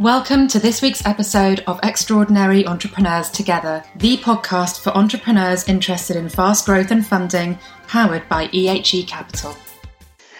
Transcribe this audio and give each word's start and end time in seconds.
Welcome 0.00 0.48
to 0.48 0.58
this 0.58 0.80
week's 0.80 1.04
episode 1.04 1.62
of 1.66 1.78
Extraordinary 1.82 2.66
Entrepreneurs 2.66 3.28
Together, 3.28 3.84
the 3.96 4.16
podcast 4.16 4.80
for 4.80 4.96
entrepreneurs 4.96 5.68
interested 5.68 6.16
in 6.16 6.30
fast 6.30 6.64
growth 6.64 6.90
and 6.90 7.06
funding, 7.06 7.58
powered 7.86 8.26
by 8.26 8.46
EHE 8.46 9.06
Capital. 9.06 9.54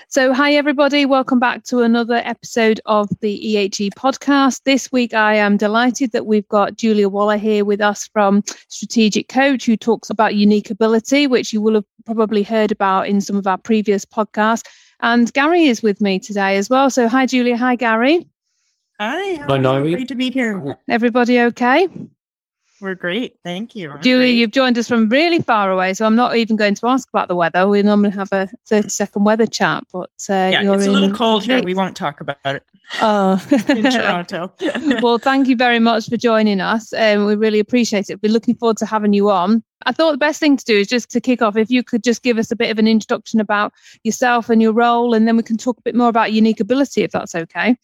So, 0.08 0.32
hi 0.32 0.54
everybody, 0.54 1.04
welcome 1.04 1.38
back 1.38 1.64
to 1.64 1.80
another 1.80 2.22
episode 2.24 2.80
of 2.86 3.10
the 3.20 3.38
EHE 3.38 3.90
podcast. 3.90 4.62
This 4.64 4.90
week, 4.92 5.12
I 5.12 5.34
am 5.34 5.58
delighted 5.58 6.12
that 6.12 6.24
we've 6.24 6.48
got 6.48 6.76
Julia 6.76 7.10
Waller 7.10 7.36
here 7.36 7.66
with 7.66 7.82
us 7.82 8.08
from 8.14 8.42
Strategic 8.68 9.28
Coach, 9.28 9.66
who 9.66 9.76
talks 9.76 10.08
about 10.08 10.36
unique 10.36 10.70
ability, 10.70 11.26
which 11.26 11.52
you 11.52 11.60
will 11.60 11.74
have 11.74 11.84
probably 12.06 12.42
heard 12.42 12.72
about 12.72 13.08
in 13.08 13.20
some 13.20 13.36
of 13.36 13.46
our 13.46 13.58
previous 13.58 14.06
podcasts. 14.06 14.64
And 15.00 15.30
Gary 15.34 15.64
is 15.64 15.82
with 15.82 16.00
me 16.00 16.18
today 16.18 16.56
as 16.56 16.70
well. 16.70 16.88
So, 16.88 17.08
hi, 17.08 17.26
Julia. 17.26 17.58
Hi, 17.58 17.76
Gary. 17.76 18.26
Hi. 19.00 19.36
Hi, 19.36 19.56
Naomi. 19.56 19.94
Great 19.94 20.08
to 20.08 20.14
be 20.14 20.30
here. 20.30 20.76
Everybody 20.86 21.40
okay? 21.40 21.88
We're 22.82 22.94
great. 22.94 23.36
Thank 23.42 23.74
you. 23.74 23.94
Julie, 24.02 24.24
Great. 24.24 24.32
you've 24.32 24.50
joined 24.50 24.76
us 24.76 24.88
from 24.88 25.08
really 25.08 25.40
far 25.40 25.70
away, 25.70 25.94
so 25.94 26.04
I'm 26.04 26.16
not 26.16 26.36
even 26.36 26.56
going 26.56 26.74
to 26.74 26.86
ask 26.86 27.08
about 27.08 27.28
the 27.28 27.34
weather. 27.34 27.66
We 27.66 27.82
normally 27.82 28.10
have 28.10 28.28
a 28.32 28.50
30 28.66 28.90
second 28.90 29.24
weather 29.24 29.46
chat, 29.46 29.84
but 29.90 30.10
uh, 30.28 30.50
yeah, 30.52 30.60
you're 30.60 30.74
it's 30.74 30.84
a 30.84 30.88
in 30.88 31.00
little 31.00 31.16
cold 31.16 31.44
here. 31.44 31.62
We 31.62 31.72
won't 31.72 31.96
talk 31.96 32.20
about 32.20 32.36
it 32.44 32.62
Oh. 33.00 33.42
in 33.68 33.84
Toronto. 33.84 34.52
well, 35.02 35.16
thank 35.16 35.48
you 35.48 35.56
very 35.56 35.78
much 35.78 36.10
for 36.10 36.18
joining 36.18 36.60
us. 36.60 36.92
Um, 36.92 37.24
we 37.24 37.36
really 37.36 37.58
appreciate 37.58 38.10
it. 38.10 38.22
We're 38.22 38.32
looking 38.32 38.54
forward 38.54 38.76
to 38.78 38.86
having 38.86 39.14
you 39.14 39.30
on. 39.30 39.62
I 39.86 39.92
thought 39.92 40.12
the 40.12 40.18
best 40.18 40.40
thing 40.40 40.58
to 40.58 40.64
do 40.64 40.76
is 40.76 40.88
just 40.88 41.10
to 41.12 41.22
kick 41.22 41.40
off, 41.40 41.56
if 41.56 41.70
you 41.70 41.82
could 41.82 42.02
just 42.04 42.22
give 42.22 42.36
us 42.36 42.50
a 42.50 42.56
bit 42.56 42.70
of 42.70 42.78
an 42.78 42.86
introduction 42.86 43.40
about 43.40 43.72
yourself 44.04 44.50
and 44.50 44.60
your 44.60 44.72
role, 44.72 45.14
and 45.14 45.26
then 45.26 45.38
we 45.38 45.42
can 45.42 45.56
talk 45.56 45.78
a 45.78 45.82
bit 45.82 45.94
more 45.94 46.08
about 46.08 46.32
unique 46.32 46.60
ability, 46.60 47.02
if 47.02 47.12
that's 47.12 47.34
okay. 47.34 47.76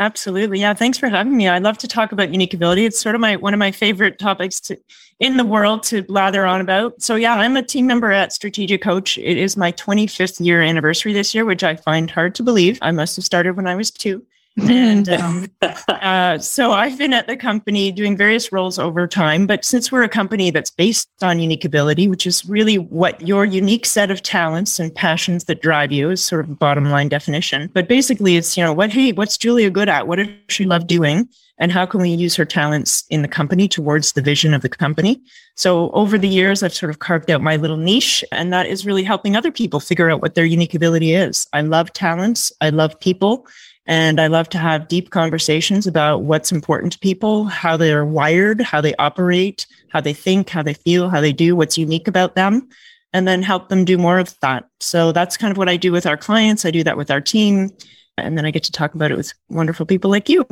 Absolutely. 0.00 0.58
Yeah. 0.60 0.72
Thanks 0.72 0.96
for 0.96 1.10
having 1.10 1.36
me. 1.36 1.46
I 1.46 1.58
love 1.58 1.76
to 1.78 1.86
talk 1.86 2.10
about 2.10 2.32
unique 2.32 2.54
ability. 2.54 2.86
It's 2.86 2.98
sort 2.98 3.14
of 3.14 3.20
my 3.20 3.36
one 3.36 3.52
of 3.52 3.58
my 3.58 3.70
favorite 3.70 4.18
topics 4.18 4.58
to 4.62 4.78
in 5.20 5.36
the 5.36 5.44
world 5.44 5.82
to 5.84 6.06
lather 6.08 6.46
on 6.46 6.62
about. 6.62 7.02
So 7.02 7.16
yeah, 7.16 7.34
I'm 7.34 7.54
a 7.58 7.62
team 7.62 7.86
member 7.86 8.10
at 8.10 8.32
Strategic 8.32 8.80
Coach. 8.80 9.18
It 9.18 9.36
is 9.36 9.58
my 9.58 9.72
25th 9.72 10.40
year 10.44 10.62
anniversary 10.62 11.12
this 11.12 11.34
year, 11.34 11.44
which 11.44 11.62
I 11.62 11.76
find 11.76 12.10
hard 12.10 12.34
to 12.36 12.42
believe. 12.42 12.78
I 12.80 12.92
must 12.92 13.14
have 13.16 13.26
started 13.26 13.56
when 13.56 13.66
I 13.66 13.74
was 13.74 13.90
two. 13.90 14.24
And 14.68 15.08
um, 15.08 15.48
uh, 15.88 16.38
so 16.38 16.72
I've 16.72 16.98
been 16.98 17.12
at 17.12 17.26
the 17.26 17.36
company 17.36 17.92
doing 17.92 18.16
various 18.16 18.52
roles 18.52 18.78
over 18.78 19.06
time. 19.06 19.46
But 19.46 19.64
since 19.64 19.90
we're 19.90 20.02
a 20.02 20.08
company 20.08 20.50
that's 20.50 20.70
based 20.70 21.08
on 21.22 21.38
unique 21.38 21.64
ability, 21.64 22.08
which 22.08 22.26
is 22.26 22.44
really 22.46 22.78
what 22.78 23.26
your 23.26 23.44
unique 23.44 23.86
set 23.86 24.10
of 24.10 24.22
talents 24.22 24.78
and 24.78 24.94
passions 24.94 25.44
that 25.44 25.62
drive 25.62 25.92
you 25.92 26.10
is 26.10 26.24
sort 26.24 26.44
of 26.44 26.50
a 26.50 26.54
bottom 26.54 26.90
line 26.90 27.08
definition. 27.08 27.70
But 27.72 27.88
basically, 27.88 28.36
it's, 28.36 28.56
you 28.56 28.64
know, 28.64 28.72
what, 28.72 28.90
hey, 28.90 29.12
what's 29.12 29.38
Julia 29.38 29.70
good 29.70 29.88
at? 29.88 30.06
What 30.06 30.16
does 30.16 30.28
she 30.48 30.64
love 30.64 30.86
doing? 30.86 31.28
And 31.60 31.70
how 31.70 31.86
can 31.86 32.00
we 32.00 32.08
use 32.08 32.34
her 32.36 32.46
talents 32.46 33.04
in 33.10 33.22
the 33.22 33.28
company 33.28 33.68
towards 33.68 34.12
the 34.12 34.22
vision 34.22 34.54
of 34.54 34.62
the 34.62 34.68
company? 34.68 35.22
So 35.54 35.90
over 35.90 36.16
the 36.16 36.26
years, 36.28 36.62
I've 36.62 36.74
sort 36.74 36.90
of 36.90 36.98
carved 36.98 37.30
out 37.30 37.42
my 37.42 37.56
little 37.56 37.76
niche, 37.76 38.24
and 38.32 38.52
that 38.52 38.66
is 38.66 38.86
really 38.86 39.04
helping 39.04 39.36
other 39.36 39.52
people 39.52 39.78
figure 39.78 40.10
out 40.10 40.22
what 40.22 40.34
their 40.34 40.46
unique 40.46 40.74
ability 40.74 41.12
is. 41.14 41.46
I 41.52 41.60
love 41.60 41.92
talents. 41.92 42.50
I 42.60 42.70
love 42.70 42.98
people. 42.98 43.46
And 43.86 44.20
I 44.20 44.28
love 44.28 44.48
to 44.50 44.58
have 44.58 44.88
deep 44.88 45.10
conversations 45.10 45.86
about 45.86 46.22
what's 46.22 46.52
important 46.52 46.92
to 46.92 46.98
people, 47.00 47.44
how 47.44 47.76
they're 47.76 48.06
wired, 48.06 48.60
how 48.60 48.80
they 48.80 48.94
operate, 48.96 49.66
how 49.88 50.00
they 50.00 50.12
think, 50.12 50.48
how 50.48 50.62
they 50.62 50.74
feel, 50.74 51.10
how 51.10 51.20
they 51.20 51.32
do, 51.32 51.56
what's 51.56 51.76
unique 51.76 52.06
about 52.06 52.36
them, 52.36 52.68
and 53.12 53.26
then 53.26 53.42
help 53.42 53.68
them 53.68 53.84
do 53.84 53.98
more 53.98 54.18
of 54.18 54.38
that. 54.40 54.66
So 54.80 55.12
that's 55.12 55.36
kind 55.36 55.50
of 55.50 55.58
what 55.58 55.68
I 55.68 55.76
do 55.76 55.92
with 55.92 56.06
our 56.06 56.16
clients. 56.16 56.64
I 56.64 56.70
do 56.70 56.84
that 56.84 56.96
with 56.96 57.10
our 57.10 57.20
team. 57.20 57.70
And 58.16 58.38
then 58.38 58.46
I 58.46 58.50
get 58.50 58.64
to 58.64 58.72
talk 58.72 58.94
about 58.94 59.10
it 59.10 59.16
with 59.16 59.32
wonderful 59.48 59.86
people 59.86 60.10
like 60.10 60.28
you. 60.28 60.46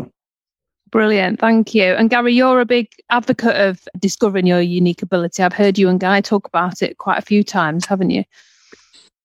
Brilliant. 0.91 1.39
Thank 1.41 1.75
you. 1.75 1.95
And 1.95 2.09
Gary, 2.09 2.35
you're 2.35 2.61
a 2.61 2.67
big 2.67 2.89
advocate 3.11 3.57
of 3.57 3.87
discovering 3.99 4.47
your 4.47 4.61
unique 4.61 5.03
ability. 5.03 5.43
I've 5.43 5.53
heard 5.53 5.79
you 5.79 5.89
and 5.89 6.01
Guy 6.01 6.21
talk 6.21 6.47
about 6.47 6.83
it 6.83 6.99
quite 6.99 7.19
a 7.19 7.23
few 7.23 7.43
times, 7.45 7.85
haven't 7.87 8.11
you? 8.11 8.25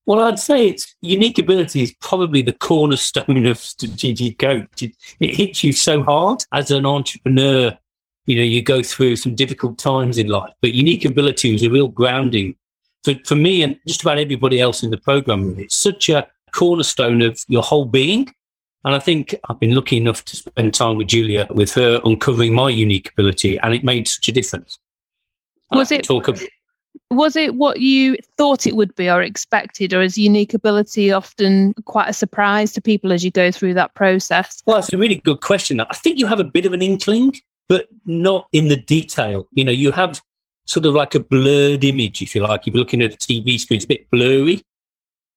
Well, 0.06 0.20
I'd 0.20 0.40
say 0.40 0.68
it's 0.68 0.96
unique 1.02 1.40
ability 1.40 1.82
is 1.82 1.94
probably 2.02 2.42
the 2.42 2.54
cornerstone 2.54 3.46
of 3.46 3.58
strategic 3.58 4.40
coach. 4.40 4.82
It, 4.82 4.96
it 5.20 5.36
hits 5.36 5.64
you 5.64 5.72
so 5.72 6.04
hard 6.04 6.44
as 6.52 6.72
an 6.72 6.86
entrepreneur. 6.86 7.78
You 8.26 8.36
know, 8.38 8.44
you 8.44 8.62
go 8.62 8.84
through 8.84 9.16
some 9.18 9.36
difficult 9.36 9.78
times 9.78 10.18
in 10.18 10.28
life, 10.28 10.54
but 10.62 10.74
unique 10.74 11.06
ability 11.06 11.56
is 11.56 11.64
a 11.64 11.70
real 11.70 11.88
grounding 11.88 12.56
for, 13.04 13.16
for 13.26 13.36
me 13.36 13.64
and 13.64 13.78
just 13.88 14.02
about 14.02 14.18
everybody 14.18 14.60
else 14.60 14.84
in 14.84 14.92
the 14.92 14.98
program. 14.98 15.58
It's 15.58 15.76
such 15.76 16.10
a 16.10 16.28
cornerstone 16.54 17.22
of 17.22 17.40
your 17.48 17.64
whole 17.64 17.86
being. 17.86 18.34
And 18.86 18.94
I 18.94 19.00
think 19.00 19.34
I've 19.50 19.60
been 19.60 19.76
lucky 19.76 19.98
enough 19.98 20.26
to 20.26 20.36
spend 20.36 20.74
time 20.74 20.98
with 20.98 21.08
Julia, 21.08 21.48
with 21.52 21.74
her 21.74 22.02
uncovering 22.04 22.54
my 22.54 22.70
unique 22.70 23.12
ability, 23.12 23.58
and 23.60 23.74
it 23.74 23.84
made 23.84 24.08
such 24.08 24.28
a 24.28 24.32
difference. 24.32 24.78
And 25.72 25.80
Was 25.80 25.92
it- 25.92 26.04
talk 26.04 26.28
about 26.28 26.42
Was 27.10 27.36
it 27.36 27.56
what 27.56 27.80
you 27.80 28.18
thought 28.38 28.68
it 28.68 28.76
would 28.76 28.94
be 28.96 29.10
or 29.10 29.22
expected, 29.22 29.94
or 29.94 30.02
is 30.02 30.18
unique 30.18 30.54
ability 30.54 31.12
often 31.12 31.74
quite 31.86 32.10
a 32.10 32.14
surprise 32.14 32.72
to 32.74 32.82
people 32.82 33.12
as 33.12 33.24
you 33.24 33.32
go 33.32 33.52
through 33.52 33.74
that 33.76 33.94
process? 33.96 34.62
Well, 34.66 34.78
that's 34.78 34.94
a 34.94 34.98
really 34.98 35.16
good 35.16 35.42
question. 35.42 35.80
I 35.80 35.86
think 35.94 36.20
you 36.20 36.28
have 36.28 36.40
a 36.40 36.44
bit 36.44 36.66
of 36.66 36.74
an 36.74 36.82
inkling, 36.82 37.36
but 37.70 37.88
not 38.06 38.48
in 38.52 38.68
the 38.68 38.76
detail. 38.76 39.48
You 39.54 39.64
know, 39.64 39.72
you 39.72 39.92
have 39.92 40.22
sort 40.66 40.86
of 40.86 40.94
like 40.94 41.16
a 41.16 41.20
blurred 41.20 41.84
image, 41.84 42.22
if 42.22 42.36
you 42.36 42.42
like. 42.42 42.68
If 42.68 42.74
you're 42.74 42.80
looking 42.80 43.02
at 43.02 43.14
a 43.14 43.18
TV 43.18 43.60
screen, 43.60 43.78
it's 43.78 43.86
a 43.86 43.88
bit 43.88 44.10
blurry. 44.12 44.62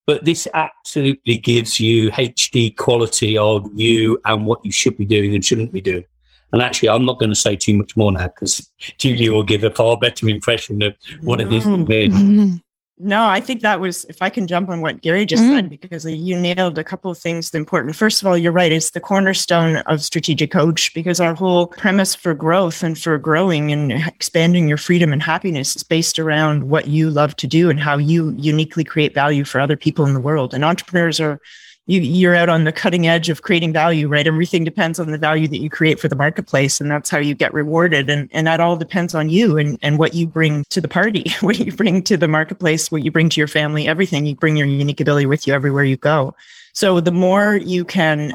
But 0.06 0.24
this 0.24 0.46
absolutely 0.54 1.38
gives 1.38 1.80
you 1.80 2.10
HD 2.12 2.76
quality 2.76 3.36
of 3.36 3.68
you 3.74 4.20
and 4.24 4.46
what 4.46 4.64
you 4.64 4.70
should 4.70 4.96
be 4.96 5.04
doing 5.04 5.34
and 5.34 5.44
shouldn't 5.44 5.72
be 5.72 5.80
doing. 5.80 6.04
And 6.52 6.62
actually, 6.62 6.90
I'm 6.90 7.04
not 7.04 7.18
going 7.18 7.30
to 7.30 7.36
say 7.36 7.56
too 7.56 7.74
much 7.74 7.96
more 7.96 8.12
now 8.12 8.28
because 8.28 8.70
Julie 8.98 9.28
will 9.28 9.42
give 9.42 9.64
a 9.64 9.70
far 9.70 9.96
better 9.96 10.28
impression 10.28 10.80
of 10.82 10.94
what 11.22 11.40
it 11.40 11.52
is. 11.52 11.66
No, 12.98 13.26
I 13.26 13.40
think 13.40 13.60
that 13.60 13.78
was, 13.78 14.06
if 14.06 14.22
I 14.22 14.30
can 14.30 14.46
jump 14.46 14.70
on 14.70 14.80
what 14.80 15.02
Gary 15.02 15.26
just 15.26 15.42
Mm. 15.42 15.54
said, 15.54 15.68
because 15.68 16.06
you 16.06 16.38
nailed 16.38 16.78
a 16.78 16.84
couple 16.84 17.10
of 17.10 17.18
things 17.18 17.54
important. 17.54 17.94
First 17.94 18.22
of 18.22 18.26
all, 18.26 18.38
you're 18.38 18.52
right. 18.52 18.72
It's 18.72 18.90
the 18.92 19.00
cornerstone 19.00 19.76
of 19.86 20.02
strategic 20.02 20.50
coach 20.50 20.94
because 20.94 21.20
our 21.20 21.34
whole 21.34 21.66
premise 21.66 22.14
for 22.14 22.32
growth 22.32 22.82
and 22.82 22.98
for 22.98 23.18
growing 23.18 23.70
and 23.70 23.92
expanding 23.92 24.66
your 24.66 24.78
freedom 24.78 25.12
and 25.12 25.22
happiness 25.22 25.76
is 25.76 25.82
based 25.82 26.18
around 26.18 26.70
what 26.70 26.88
you 26.88 27.10
love 27.10 27.36
to 27.36 27.46
do 27.46 27.68
and 27.68 27.78
how 27.78 27.98
you 27.98 28.34
uniquely 28.38 28.82
create 28.82 29.12
value 29.12 29.44
for 29.44 29.60
other 29.60 29.76
people 29.76 30.06
in 30.06 30.14
the 30.14 30.20
world. 30.20 30.54
And 30.54 30.64
entrepreneurs 30.64 31.20
are, 31.20 31.38
you, 31.86 32.00
you're 32.00 32.34
out 32.34 32.48
on 32.48 32.64
the 32.64 32.72
cutting 32.72 33.06
edge 33.06 33.28
of 33.28 33.42
creating 33.42 33.72
value, 33.72 34.08
right? 34.08 34.26
Everything 34.26 34.64
depends 34.64 34.98
on 34.98 35.12
the 35.12 35.18
value 35.18 35.46
that 35.48 35.60
you 35.60 35.70
create 35.70 36.00
for 36.00 36.08
the 36.08 36.16
marketplace, 36.16 36.80
and 36.80 36.90
that's 36.90 37.10
how 37.10 37.18
you 37.18 37.34
get 37.34 37.54
rewarded. 37.54 38.10
And, 38.10 38.28
and 38.32 38.46
that 38.46 38.58
all 38.58 38.76
depends 38.76 39.14
on 39.14 39.28
you 39.28 39.56
and, 39.56 39.78
and 39.82 39.98
what 39.98 40.12
you 40.12 40.26
bring 40.26 40.64
to 40.70 40.80
the 40.80 40.88
party, 40.88 41.32
what 41.40 41.58
you 41.58 41.72
bring 41.72 42.02
to 42.02 42.16
the 42.16 42.28
marketplace, 42.28 42.90
what 42.90 43.04
you 43.04 43.12
bring 43.12 43.28
to 43.28 43.40
your 43.40 43.48
family, 43.48 43.86
everything. 43.86 44.26
You 44.26 44.34
bring 44.34 44.56
your 44.56 44.66
unique 44.66 45.00
ability 45.00 45.26
with 45.26 45.46
you 45.46 45.54
everywhere 45.54 45.84
you 45.84 45.96
go. 45.96 46.34
So 46.72 47.00
the 47.00 47.12
more 47.12 47.56
you 47.56 47.84
can 47.84 48.34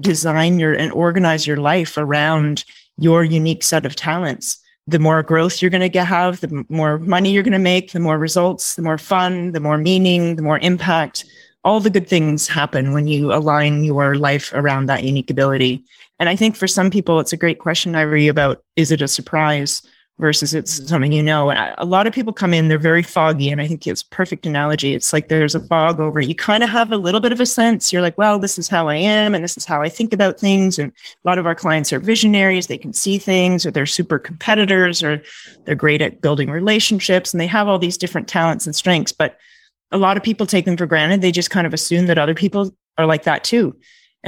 design 0.00 0.58
your 0.58 0.74
and 0.74 0.92
organize 0.92 1.46
your 1.46 1.56
life 1.56 1.96
around 1.96 2.64
your 2.98 3.22
unique 3.24 3.62
set 3.62 3.86
of 3.86 3.94
talents, 3.94 4.58
the 4.88 4.98
more 4.98 5.22
growth 5.22 5.62
you're 5.62 5.70
going 5.70 5.88
to 5.90 6.04
have, 6.04 6.40
the 6.40 6.64
more 6.68 6.98
money 6.98 7.30
you're 7.30 7.42
going 7.42 7.52
to 7.52 7.58
make, 7.58 7.92
the 7.92 8.00
more 8.00 8.18
results, 8.18 8.74
the 8.74 8.82
more 8.82 8.98
fun, 8.98 9.52
the 9.52 9.60
more 9.60 9.78
meaning, 9.78 10.36
the 10.36 10.42
more 10.42 10.58
impact. 10.58 11.24
All 11.64 11.80
the 11.80 11.90
good 11.90 12.08
things 12.08 12.48
happen 12.48 12.92
when 12.92 13.06
you 13.06 13.32
align 13.32 13.84
your 13.84 14.14
life 14.14 14.52
around 14.54 14.86
that 14.86 15.04
unique 15.04 15.30
ability. 15.30 15.84
And 16.18 16.28
I 16.28 16.36
think 16.36 16.56
for 16.56 16.66
some 16.66 16.90
people, 16.90 17.20
it's 17.20 17.32
a 17.32 17.36
great 17.36 17.58
question, 17.58 17.94
Ivory, 17.94 18.28
about 18.28 18.62
is 18.76 18.90
it 18.90 19.02
a 19.02 19.08
surprise 19.08 19.82
versus 20.18 20.52
it's 20.52 20.78
mm-hmm. 20.78 20.88
something 20.88 21.12
you 21.12 21.22
know? 21.22 21.50
And 21.50 21.58
I- 21.58 21.74
a 21.78 21.84
lot 21.84 22.06
of 22.06 22.12
people 22.12 22.32
come 22.32 22.52
in, 22.52 22.66
they're 22.66 22.78
very 22.78 23.02
foggy. 23.02 23.50
And 23.50 23.60
I 23.60 23.68
think 23.68 23.86
it's 23.86 24.02
perfect 24.02 24.46
analogy. 24.46 24.94
It's 24.94 25.12
like 25.12 25.28
there's 25.28 25.54
a 25.54 25.60
fog 25.60 26.00
over 26.00 26.20
it. 26.20 26.28
You 26.28 26.34
kind 26.34 26.64
of 26.64 26.70
have 26.70 26.90
a 26.90 26.96
little 26.96 27.20
bit 27.20 27.30
of 27.30 27.40
a 27.40 27.46
sense. 27.46 27.92
You're 27.92 28.02
like, 28.02 28.18
well, 28.18 28.38
this 28.38 28.58
is 28.58 28.68
how 28.68 28.88
I 28.88 28.96
am, 28.96 29.34
and 29.34 29.44
this 29.44 29.56
is 29.56 29.64
how 29.64 29.80
I 29.80 29.88
think 29.88 30.12
about 30.12 30.40
things. 30.40 30.78
And 30.78 30.90
a 30.92 31.28
lot 31.28 31.38
of 31.38 31.46
our 31.46 31.54
clients 31.54 31.92
are 31.92 32.00
visionaries. 32.00 32.66
They 32.66 32.78
can 32.78 32.92
see 32.92 33.18
things, 33.18 33.64
or 33.64 33.70
they're 33.70 33.86
super 33.86 34.18
competitors, 34.18 35.02
or 35.02 35.22
they're 35.64 35.76
great 35.76 36.02
at 36.02 36.20
building 36.20 36.50
relationships, 36.50 37.32
and 37.32 37.40
they 37.40 37.46
have 37.46 37.68
all 37.68 37.78
these 37.78 37.98
different 37.98 38.26
talents 38.26 38.66
and 38.66 38.74
strengths. 38.74 39.12
But 39.12 39.36
a 39.90 39.98
lot 39.98 40.16
of 40.16 40.22
people 40.22 40.46
take 40.46 40.64
them 40.64 40.76
for 40.76 40.86
granted. 40.86 41.20
They 41.20 41.32
just 41.32 41.50
kind 41.50 41.66
of 41.66 41.74
assume 41.74 42.06
that 42.06 42.18
other 42.18 42.34
people 42.34 42.74
are 42.96 43.06
like 43.06 43.24
that 43.24 43.44
too. 43.44 43.76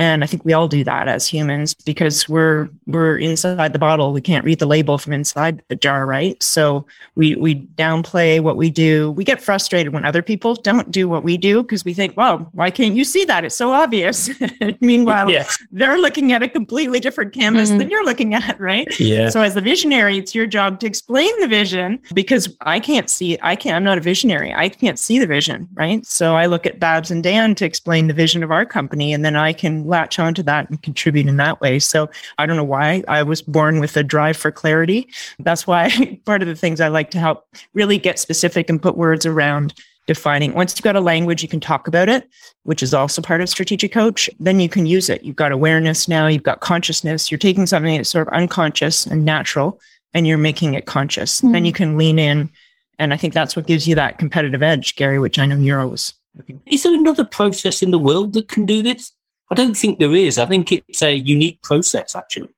And 0.00 0.24
I 0.24 0.26
think 0.26 0.46
we 0.46 0.54
all 0.54 0.66
do 0.66 0.82
that 0.84 1.08
as 1.08 1.26
humans 1.26 1.74
because 1.74 2.26
we're 2.26 2.70
we're 2.86 3.18
inside 3.18 3.74
the 3.74 3.78
bottle. 3.78 4.14
We 4.14 4.22
can't 4.22 4.46
read 4.46 4.58
the 4.58 4.66
label 4.66 4.96
from 4.96 5.12
inside 5.12 5.62
the 5.68 5.76
jar, 5.76 6.06
right? 6.06 6.42
So 6.42 6.86
we 7.16 7.34
we 7.36 7.56
downplay 7.76 8.40
what 8.40 8.56
we 8.56 8.70
do. 8.70 9.10
We 9.12 9.24
get 9.24 9.42
frustrated 9.42 9.92
when 9.92 10.06
other 10.06 10.22
people 10.22 10.54
don't 10.54 10.90
do 10.90 11.06
what 11.06 11.22
we 11.22 11.36
do 11.36 11.62
because 11.62 11.84
we 11.84 11.92
think, 11.92 12.16
well, 12.16 12.48
why 12.52 12.70
can't 12.70 12.94
you 12.94 13.04
see 13.04 13.26
that? 13.26 13.44
It's 13.44 13.54
so 13.56 13.72
obvious. 13.72 14.30
Meanwhile, 14.80 15.30
Yeah. 15.30 15.46
they're 15.70 15.98
looking 15.98 16.32
at 16.32 16.42
a 16.42 16.48
completely 16.48 16.98
different 16.98 17.34
canvas 17.34 17.70
Mhm. 17.70 17.78
than 17.78 17.90
you're 17.90 18.04
looking 18.04 18.32
at, 18.34 18.58
right? 18.58 18.88
Yeah. 18.98 19.28
So 19.28 19.42
as 19.42 19.52
the 19.52 19.60
visionary, 19.60 20.16
it's 20.16 20.34
your 20.34 20.46
job 20.46 20.80
to 20.80 20.86
explain 20.86 21.30
the 21.40 21.46
vision 21.48 21.98
because 22.14 22.56
I 22.62 22.80
can't 22.80 23.10
see 23.10 23.38
I 23.42 23.54
can't 23.54 23.76
I'm 23.76 23.84
not 23.84 23.98
a 23.98 24.00
visionary. 24.00 24.54
I 24.54 24.70
can't 24.70 24.98
see 24.98 25.18
the 25.18 25.26
vision, 25.26 25.68
right? 25.74 26.06
So 26.06 26.36
I 26.36 26.46
look 26.46 26.64
at 26.64 26.80
Babs 26.80 27.10
and 27.10 27.22
Dan 27.22 27.54
to 27.56 27.66
explain 27.66 28.06
the 28.06 28.14
vision 28.14 28.42
of 28.42 28.50
our 28.50 28.64
company 28.64 29.12
and 29.12 29.24
then 29.24 29.36
I 29.36 29.52
can 29.52 29.84
latch 29.90 30.18
onto 30.18 30.42
that 30.44 30.70
and 30.70 30.82
contribute 30.82 31.26
in 31.26 31.36
that 31.36 31.60
way. 31.60 31.78
So 31.78 32.08
I 32.38 32.46
don't 32.46 32.56
know 32.56 32.64
why 32.64 33.04
I 33.08 33.22
was 33.22 33.42
born 33.42 33.80
with 33.80 33.96
a 33.96 34.02
drive 34.02 34.36
for 34.36 34.50
clarity. 34.50 35.08
That's 35.38 35.66
why 35.66 36.18
part 36.24 36.40
of 36.40 36.48
the 36.48 36.56
things 36.56 36.80
I 36.80 36.88
like 36.88 37.10
to 37.10 37.18
help 37.18 37.46
really 37.74 37.98
get 37.98 38.18
specific 38.18 38.70
and 38.70 38.80
put 38.80 38.96
words 38.96 39.26
around 39.26 39.74
defining. 40.06 40.54
Once 40.54 40.74
you've 40.74 40.82
got 40.82 40.96
a 40.96 41.00
language, 41.00 41.42
you 41.42 41.48
can 41.48 41.60
talk 41.60 41.86
about 41.86 42.08
it, 42.08 42.28
which 42.64 42.82
is 42.82 42.94
also 42.94 43.22
part 43.22 43.40
of 43.40 43.48
strategic 43.48 43.92
coach. 43.92 44.30
Then 44.40 44.58
you 44.58 44.68
can 44.68 44.86
use 44.86 45.08
it. 45.08 45.22
You've 45.22 45.36
got 45.36 45.52
awareness 45.52 46.08
now, 46.08 46.26
you've 46.26 46.42
got 46.42 46.60
consciousness. 46.60 47.30
You're 47.30 47.38
taking 47.38 47.66
something 47.66 47.96
that's 47.96 48.10
sort 48.10 48.26
of 48.26 48.34
unconscious 48.34 49.06
and 49.06 49.24
natural 49.24 49.80
and 50.14 50.26
you're 50.26 50.38
making 50.38 50.74
it 50.74 50.86
conscious. 50.86 51.40
Mm. 51.40 51.52
Then 51.52 51.64
you 51.64 51.72
can 51.72 51.96
lean 51.96 52.18
in. 52.18 52.50
And 52.98 53.14
I 53.14 53.16
think 53.16 53.34
that's 53.34 53.56
what 53.56 53.66
gives 53.66 53.86
you 53.88 53.94
that 53.94 54.18
competitive 54.18 54.62
edge, 54.62 54.96
Gary, 54.96 55.18
which 55.18 55.38
I 55.38 55.46
know 55.46 55.56
you're 55.56 55.80
always 55.80 56.12
looking. 56.36 56.60
Is 56.66 56.82
there 56.82 56.94
another 56.94 57.24
process 57.24 57.82
in 57.82 57.90
the 57.90 57.98
world 57.98 58.34
that 58.34 58.48
can 58.48 58.66
do 58.66 58.82
this? 58.82 59.12
I 59.50 59.54
don't 59.54 59.76
think 59.76 59.98
there 59.98 60.14
is. 60.14 60.38
I 60.38 60.46
think 60.46 60.72
it's 60.72 61.02
a 61.02 61.12
unique 61.12 61.60
process, 61.62 62.14
actually. 62.14 62.50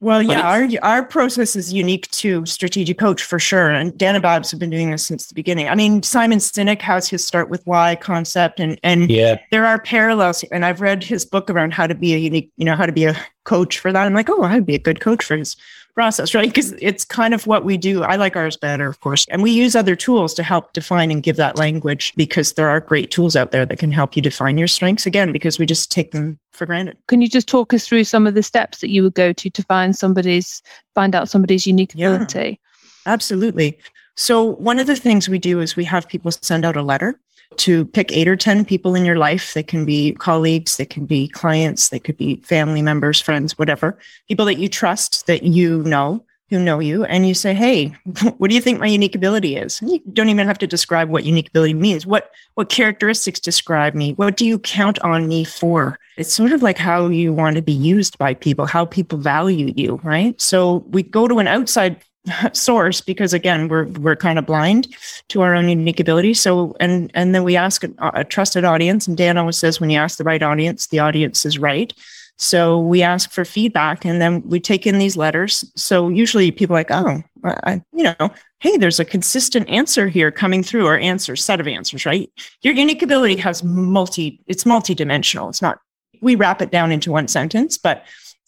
Well, 0.00 0.22
yeah, 0.22 0.42
our 0.42 0.68
our 0.82 1.02
process 1.02 1.56
is 1.56 1.72
unique 1.72 2.10
to 2.10 2.44
strategic 2.44 2.98
coach 2.98 3.22
for 3.22 3.38
sure, 3.38 3.70
and 3.70 3.96
Dan 3.96 4.14
and 4.14 4.22
Babs 4.22 4.50
have 4.50 4.60
been 4.60 4.68
doing 4.68 4.90
this 4.90 5.06
since 5.06 5.28
the 5.28 5.34
beginning. 5.34 5.68
I 5.68 5.74
mean, 5.74 6.02
Simon 6.02 6.40
Sinek 6.40 6.82
has 6.82 7.08
his 7.08 7.24
start 7.24 7.48
with 7.48 7.62
why 7.66 7.96
concept, 7.96 8.60
and 8.60 8.78
and 8.82 9.08
yeah, 9.08 9.38
there 9.50 9.64
are 9.64 9.80
parallels. 9.80 10.44
And 10.52 10.66
I've 10.66 10.82
read 10.82 11.02
his 11.02 11.24
book 11.24 11.48
around 11.48 11.72
how 11.72 11.86
to 11.86 11.94
be 11.94 12.12
a 12.12 12.18
unique, 12.18 12.52
you 12.58 12.66
know, 12.66 12.76
how 12.76 12.84
to 12.84 12.92
be 12.92 13.06
a 13.06 13.16
coach 13.44 13.78
for 13.78 13.92
that. 13.92 14.04
I'm 14.04 14.12
like, 14.12 14.28
oh, 14.28 14.42
I'd 14.42 14.66
be 14.66 14.74
a 14.74 14.78
good 14.78 15.00
coach 15.00 15.24
for 15.24 15.38
his 15.38 15.56
process, 15.94 16.34
right? 16.34 16.48
Because 16.48 16.72
it's 16.80 17.04
kind 17.04 17.34
of 17.34 17.46
what 17.46 17.64
we 17.64 17.76
do. 17.76 18.02
I 18.02 18.16
like 18.16 18.36
ours 18.36 18.56
better, 18.56 18.88
of 18.88 19.00
course. 19.00 19.26
And 19.30 19.42
we 19.42 19.52
use 19.52 19.76
other 19.76 19.94
tools 19.94 20.34
to 20.34 20.42
help 20.42 20.72
define 20.72 21.10
and 21.10 21.22
give 21.22 21.36
that 21.36 21.56
language 21.56 22.12
because 22.16 22.54
there 22.54 22.68
are 22.68 22.80
great 22.80 23.10
tools 23.10 23.36
out 23.36 23.52
there 23.52 23.64
that 23.64 23.78
can 23.78 23.92
help 23.92 24.16
you 24.16 24.22
define 24.22 24.58
your 24.58 24.66
strengths 24.66 25.06
again, 25.06 25.30
because 25.30 25.58
we 25.58 25.66
just 25.66 25.92
take 25.92 26.10
them 26.10 26.38
for 26.52 26.66
granted. 26.66 26.96
Can 27.06 27.22
you 27.22 27.28
just 27.28 27.48
talk 27.48 27.72
us 27.72 27.86
through 27.86 28.04
some 28.04 28.26
of 28.26 28.34
the 28.34 28.42
steps 28.42 28.80
that 28.80 28.90
you 28.90 29.02
would 29.04 29.14
go 29.14 29.32
to 29.32 29.50
to 29.50 29.62
find 29.62 29.94
somebody's, 29.96 30.62
find 30.94 31.14
out 31.14 31.28
somebody's 31.28 31.66
unique 31.66 31.94
ability? 31.94 32.60
Yeah, 33.06 33.12
absolutely. 33.12 33.78
So 34.16 34.42
one 34.42 34.78
of 34.78 34.86
the 34.86 34.96
things 34.96 35.28
we 35.28 35.38
do 35.38 35.60
is 35.60 35.76
we 35.76 35.84
have 35.84 36.08
people 36.08 36.30
send 36.30 36.64
out 36.64 36.76
a 36.76 36.82
letter 36.82 37.18
to 37.58 37.84
pick 37.86 38.12
eight 38.12 38.28
or 38.28 38.36
10 38.36 38.64
people 38.64 38.94
in 38.94 39.04
your 39.04 39.16
life. 39.16 39.54
They 39.54 39.62
can 39.62 39.84
be 39.84 40.12
colleagues, 40.12 40.76
they 40.76 40.86
can 40.86 41.06
be 41.06 41.28
clients, 41.28 41.88
they 41.88 41.98
could 41.98 42.16
be 42.16 42.36
family 42.36 42.82
members, 42.82 43.20
friends, 43.20 43.58
whatever, 43.58 43.98
people 44.28 44.46
that 44.46 44.58
you 44.58 44.68
trust, 44.68 45.26
that 45.26 45.42
you 45.42 45.82
know, 45.82 46.24
who 46.50 46.58
know 46.58 46.78
you. 46.78 47.04
And 47.04 47.26
you 47.26 47.34
say, 47.34 47.54
Hey, 47.54 47.86
what 48.38 48.48
do 48.48 48.54
you 48.54 48.60
think 48.60 48.78
my 48.78 48.86
unique 48.86 49.14
ability 49.14 49.56
is? 49.56 49.80
And 49.80 49.90
you 49.90 50.00
don't 50.12 50.28
even 50.28 50.46
have 50.46 50.58
to 50.58 50.66
describe 50.66 51.08
what 51.08 51.24
unique 51.24 51.48
ability 51.48 51.74
means. 51.74 52.06
What, 52.06 52.30
what 52.54 52.68
characteristics 52.68 53.40
describe 53.40 53.94
me? 53.94 54.12
What 54.14 54.36
do 54.36 54.46
you 54.46 54.58
count 54.58 54.98
on 55.00 55.26
me 55.26 55.44
for? 55.44 55.98
It's 56.16 56.32
sort 56.32 56.52
of 56.52 56.62
like 56.62 56.78
how 56.78 57.08
you 57.08 57.32
want 57.32 57.56
to 57.56 57.62
be 57.62 57.72
used 57.72 58.18
by 58.18 58.34
people, 58.34 58.66
how 58.66 58.84
people 58.84 59.18
value 59.18 59.72
you, 59.76 60.00
right? 60.04 60.40
So 60.40 60.84
we 60.90 61.02
go 61.02 61.26
to 61.26 61.38
an 61.38 61.48
outside 61.48 62.02
source 62.52 63.00
because 63.00 63.32
again 63.32 63.68
we're 63.68 63.84
we're 63.84 64.16
kind 64.16 64.38
of 64.38 64.46
blind 64.46 64.88
to 65.28 65.42
our 65.42 65.54
own 65.54 65.68
unique 65.68 66.00
ability. 66.00 66.34
So 66.34 66.76
and 66.80 67.10
and 67.14 67.34
then 67.34 67.44
we 67.44 67.56
ask 67.56 67.84
a, 67.84 67.90
a, 67.98 68.24
trusted 68.24 68.64
audience 68.64 69.06
and 69.06 69.16
dan 69.16 69.36
always 69.36 69.56
says 69.56 69.80
when 69.80 69.90
you 69.90 69.98
ask 69.98 70.18
the 70.18 70.24
right 70.24 70.42
audience 70.42 70.86
the 70.86 71.00
audience 71.00 71.44
is 71.44 71.58
right. 71.58 71.92
So 72.36 72.80
we 72.80 73.02
ask 73.02 73.30
for 73.30 73.44
feedback 73.44 74.04
and 74.04 74.20
then 74.20 74.42
we 74.48 74.58
take 74.58 74.88
in 74.88 74.98
these 74.98 75.16
letters. 75.16 75.70
So 75.76 76.08
usually 76.08 76.50
people 76.50 76.74
like 76.74 76.90
oh 76.90 77.22
I, 77.44 77.82
you 77.92 78.04
know 78.04 78.30
hey 78.60 78.76
there's 78.78 79.00
a 79.00 79.04
consistent 79.04 79.68
answer 79.68 80.08
here 80.08 80.30
coming 80.30 80.62
through 80.62 80.86
or 80.86 80.98
answer 80.98 81.36
set 81.36 81.60
of 81.60 81.68
answers 81.68 82.06
right? 82.06 82.30
Your 82.62 82.74
unique 82.74 83.02
ability 83.02 83.36
has 83.36 83.62
multi 83.62 84.40
it's 84.46 84.64
multi-dimensional. 84.64 85.50
It's 85.50 85.62
not 85.62 85.78
we 86.22 86.36
wrap 86.36 86.62
it 86.62 86.70
down 86.70 86.90
into 86.90 87.12
one 87.12 87.28
sentence 87.28 87.76
but 87.76 88.04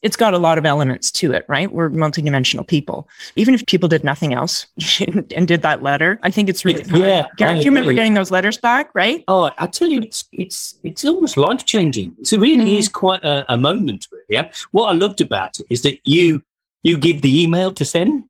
it's 0.07 0.17
got 0.17 0.35
a 0.35 0.39
lot 0.39 0.57
of 0.57 0.65
elements 0.65 1.11
to 1.11 1.33
it, 1.33 1.45
right? 1.49 1.73
We're 1.73 1.91
multidimensional 1.91 2.65
people. 2.65 3.09
Even 3.35 3.55
if 3.55 3.67
people 3.67 3.89
did 3.89 4.05
nothing 4.05 4.33
else 4.35 4.67
and 5.01 5.49
did 5.49 5.63
that 5.63 5.83
letter, 5.83 6.21
I 6.23 6.31
think 6.31 6.49
it's 6.49 6.65
really 6.65 6.85
yeah. 6.93 7.27
Do 7.37 7.57
you 7.57 7.65
remember 7.65 7.93
getting 7.93 8.15
those 8.15 8.31
letters 8.31 8.57
back, 8.57 8.91
right? 8.95 9.25
Oh, 9.27 9.51
I 9.59 9.67
tell 9.67 9.89
you, 9.89 10.01
it's 10.01 10.25
it's 10.31 10.79
it's 10.85 11.05
almost 11.05 11.37
life 11.37 11.67
changing. 11.67 12.15
It 12.21 12.31
really 12.33 12.59
mm-hmm. 12.59 12.79
is 12.79 12.89
quite 12.89 13.25
a, 13.25 13.45
a 13.53 13.57
moment. 13.57 14.07
Yeah. 14.29 14.53
What 14.71 14.87
I 14.87 14.93
loved 14.93 15.21
about 15.21 15.59
it 15.59 15.67
is 15.71 15.83
that 15.83 15.99
you 16.05 16.43
you 16.85 16.97
give 16.97 17.23
the 17.23 17.43
email 17.43 17.73
to 17.73 17.85
send. 17.85 18.25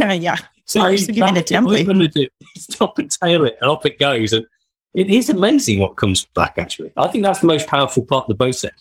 Uh, 0.00 0.06
yeah. 0.12 0.36
So 0.64 0.80
I 0.80 0.90
used 0.90 1.06
to 1.06 1.12
give 1.12 1.24
it 1.28 1.38
a 1.38 1.54
template. 1.54 1.86
Going 1.86 2.00
to 2.00 2.08
do 2.08 2.26
stop 2.56 2.98
and 2.98 3.08
tail 3.10 3.44
it, 3.44 3.56
and 3.60 3.70
off 3.70 3.86
it 3.86 4.00
goes. 4.00 4.32
And 4.32 4.46
it 4.94 5.08
is 5.08 5.30
amazing 5.30 5.78
what 5.78 5.96
comes 5.96 6.26
back. 6.34 6.58
Actually, 6.58 6.92
I 6.96 7.06
think 7.06 7.22
that's 7.22 7.40
the 7.40 7.46
most 7.46 7.68
powerful 7.68 8.04
part 8.04 8.24
of 8.24 8.28
the 8.28 8.34
process. 8.34 8.72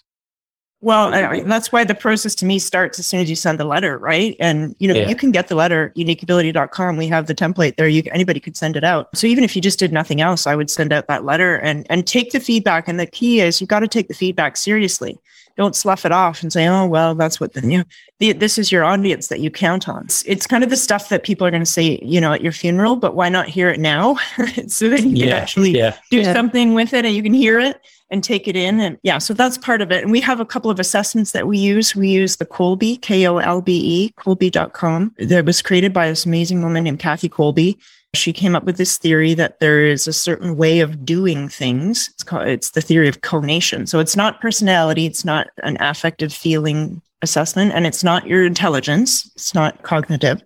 Well, 0.79 1.11
I, 1.11 1.41
that's 1.41 1.71
why 1.71 1.83
the 1.83 1.95
process 1.95 2.35
to 2.35 2.45
me 2.45 2.59
starts 2.59 2.99
as 2.99 3.07
soon 3.07 3.19
as 3.19 3.29
you 3.29 3.35
send 3.35 3.59
the 3.59 3.65
letter, 3.65 3.97
right? 3.97 4.35
And 4.39 4.75
you 4.77 4.87
know, 4.87 4.93
yeah. 4.93 5.09
you 5.09 5.15
can 5.15 5.31
get 5.31 5.47
the 5.47 5.55
letter 5.55 5.91
uniqueability.com. 5.97 6.97
We 6.97 7.07
have 7.07 7.25
the 7.25 7.33
template 7.33 7.77
there. 7.77 7.87
You 7.87 8.03
anybody 8.11 8.39
could 8.39 8.55
send 8.55 8.77
it 8.77 8.83
out. 8.83 9.09
So 9.17 9.25
even 9.25 9.43
if 9.43 9.55
you 9.55 9.61
just 9.61 9.79
did 9.79 9.91
nothing 9.91 10.21
else, 10.21 10.45
I 10.45 10.55
would 10.55 10.69
send 10.69 10.93
out 10.93 11.07
that 11.07 11.25
letter 11.25 11.55
and 11.55 11.87
and 11.89 12.05
take 12.05 12.31
the 12.31 12.39
feedback. 12.39 12.87
And 12.87 12.99
the 12.99 13.07
key 13.07 13.41
is 13.41 13.59
you've 13.59 13.71
got 13.71 13.79
to 13.79 13.87
take 13.87 14.07
the 14.07 14.13
feedback 14.13 14.55
seriously. 14.55 15.17
Don't 15.55 15.75
slough 15.75 16.05
it 16.05 16.11
off 16.11 16.43
and 16.43 16.53
say, 16.53 16.67
"Oh, 16.67 16.85
well, 16.85 17.15
that's 17.15 17.39
what 17.39 17.53
the 17.53 17.61
new 17.61 17.83
the, 18.19 18.33
this 18.33 18.59
is 18.59 18.71
your 18.71 18.83
audience 18.83 19.29
that 19.29 19.39
you 19.39 19.49
count 19.49 19.89
on." 19.89 20.05
It's, 20.05 20.21
it's 20.27 20.45
kind 20.45 20.63
of 20.63 20.69
the 20.69 20.77
stuff 20.77 21.09
that 21.09 21.23
people 21.23 21.47
are 21.47 21.51
going 21.51 21.63
to 21.63 21.65
say, 21.65 21.97
you 22.03 22.21
know, 22.21 22.33
at 22.33 22.43
your 22.43 22.51
funeral. 22.51 22.97
But 22.97 23.15
why 23.15 23.29
not 23.29 23.47
hear 23.47 23.69
it 23.69 23.79
now, 23.79 24.15
so 24.67 24.89
that 24.89 25.01
you 25.01 25.15
yeah. 25.15 25.25
can 25.25 25.33
actually 25.33 25.71
yeah. 25.71 25.97
do 26.11 26.23
something 26.23 26.75
with 26.75 26.93
it 26.93 27.03
and 27.03 27.15
you 27.15 27.23
can 27.23 27.33
hear 27.33 27.57
it 27.57 27.81
and 28.09 28.23
take 28.23 28.47
it 28.47 28.55
in. 28.55 28.79
And 28.79 28.97
yeah, 29.03 29.17
so 29.17 29.33
that's 29.33 29.57
part 29.57 29.81
of 29.81 29.91
it. 29.91 30.03
And 30.03 30.11
we 30.11 30.21
have 30.21 30.39
a 30.39 30.45
couple 30.45 30.71
of 30.71 30.79
assessments 30.79 31.31
that 31.31 31.47
we 31.47 31.57
use. 31.57 31.95
We 31.95 32.09
use 32.09 32.37
the 32.37 32.45
Kolbe, 32.45 33.01
K 33.01 33.27
O 33.27 33.37
L 33.37 33.61
B 33.61 33.81
E, 33.83 34.13
Kolbe.com, 34.17 35.15
that 35.19 35.45
was 35.45 35.61
created 35.61 35.93
by 35.93 36.07
this 36.07 36.25
amazing 36.25 36.61
woman 36.61 36.83
named 36.83 36.99
Kathy 36.99 37.29
Kolbe. 37.29 37.77
She 38.13 38.33
came 38.33 38.55
up 38.55 38.63
with 38.63 38.77
this 38.77 38.97
theory 38.97 39.33
that 39.33 39.59
there 39.59 39.85
is 39.85 40.07
a 40.07 40.13
certain 40.13 40.55
way 40.55 40.79
of 40.79 41.05
doing 41.05 41.49
things. 41.49 42.09
It's 42.13 42.23
called, 42.23 42.47
it's 42.47 42.71
the 42.71 42.81
theory 42.81 43.09
of 43.09 43.21
conation. 43.21 43.85
So 43.85 43.99
it's 43.99 44.15
not 44.15 44.41
personality, 44.41 45.05
it's 45.05 45.25
not 45.25 45.47
an 45.63 45.77
affective 45.81 46.33
feeling 46.33 47.01
assessment, 47.21 47.73
and 47.73 47.85
it's 47.85 48.03
not 48.03 48.25
your 48.25 48.45
intelligence, 48.45 49.29
it's 49.35 49.53
not 49.53 49.83
cognitive 49.83 50.41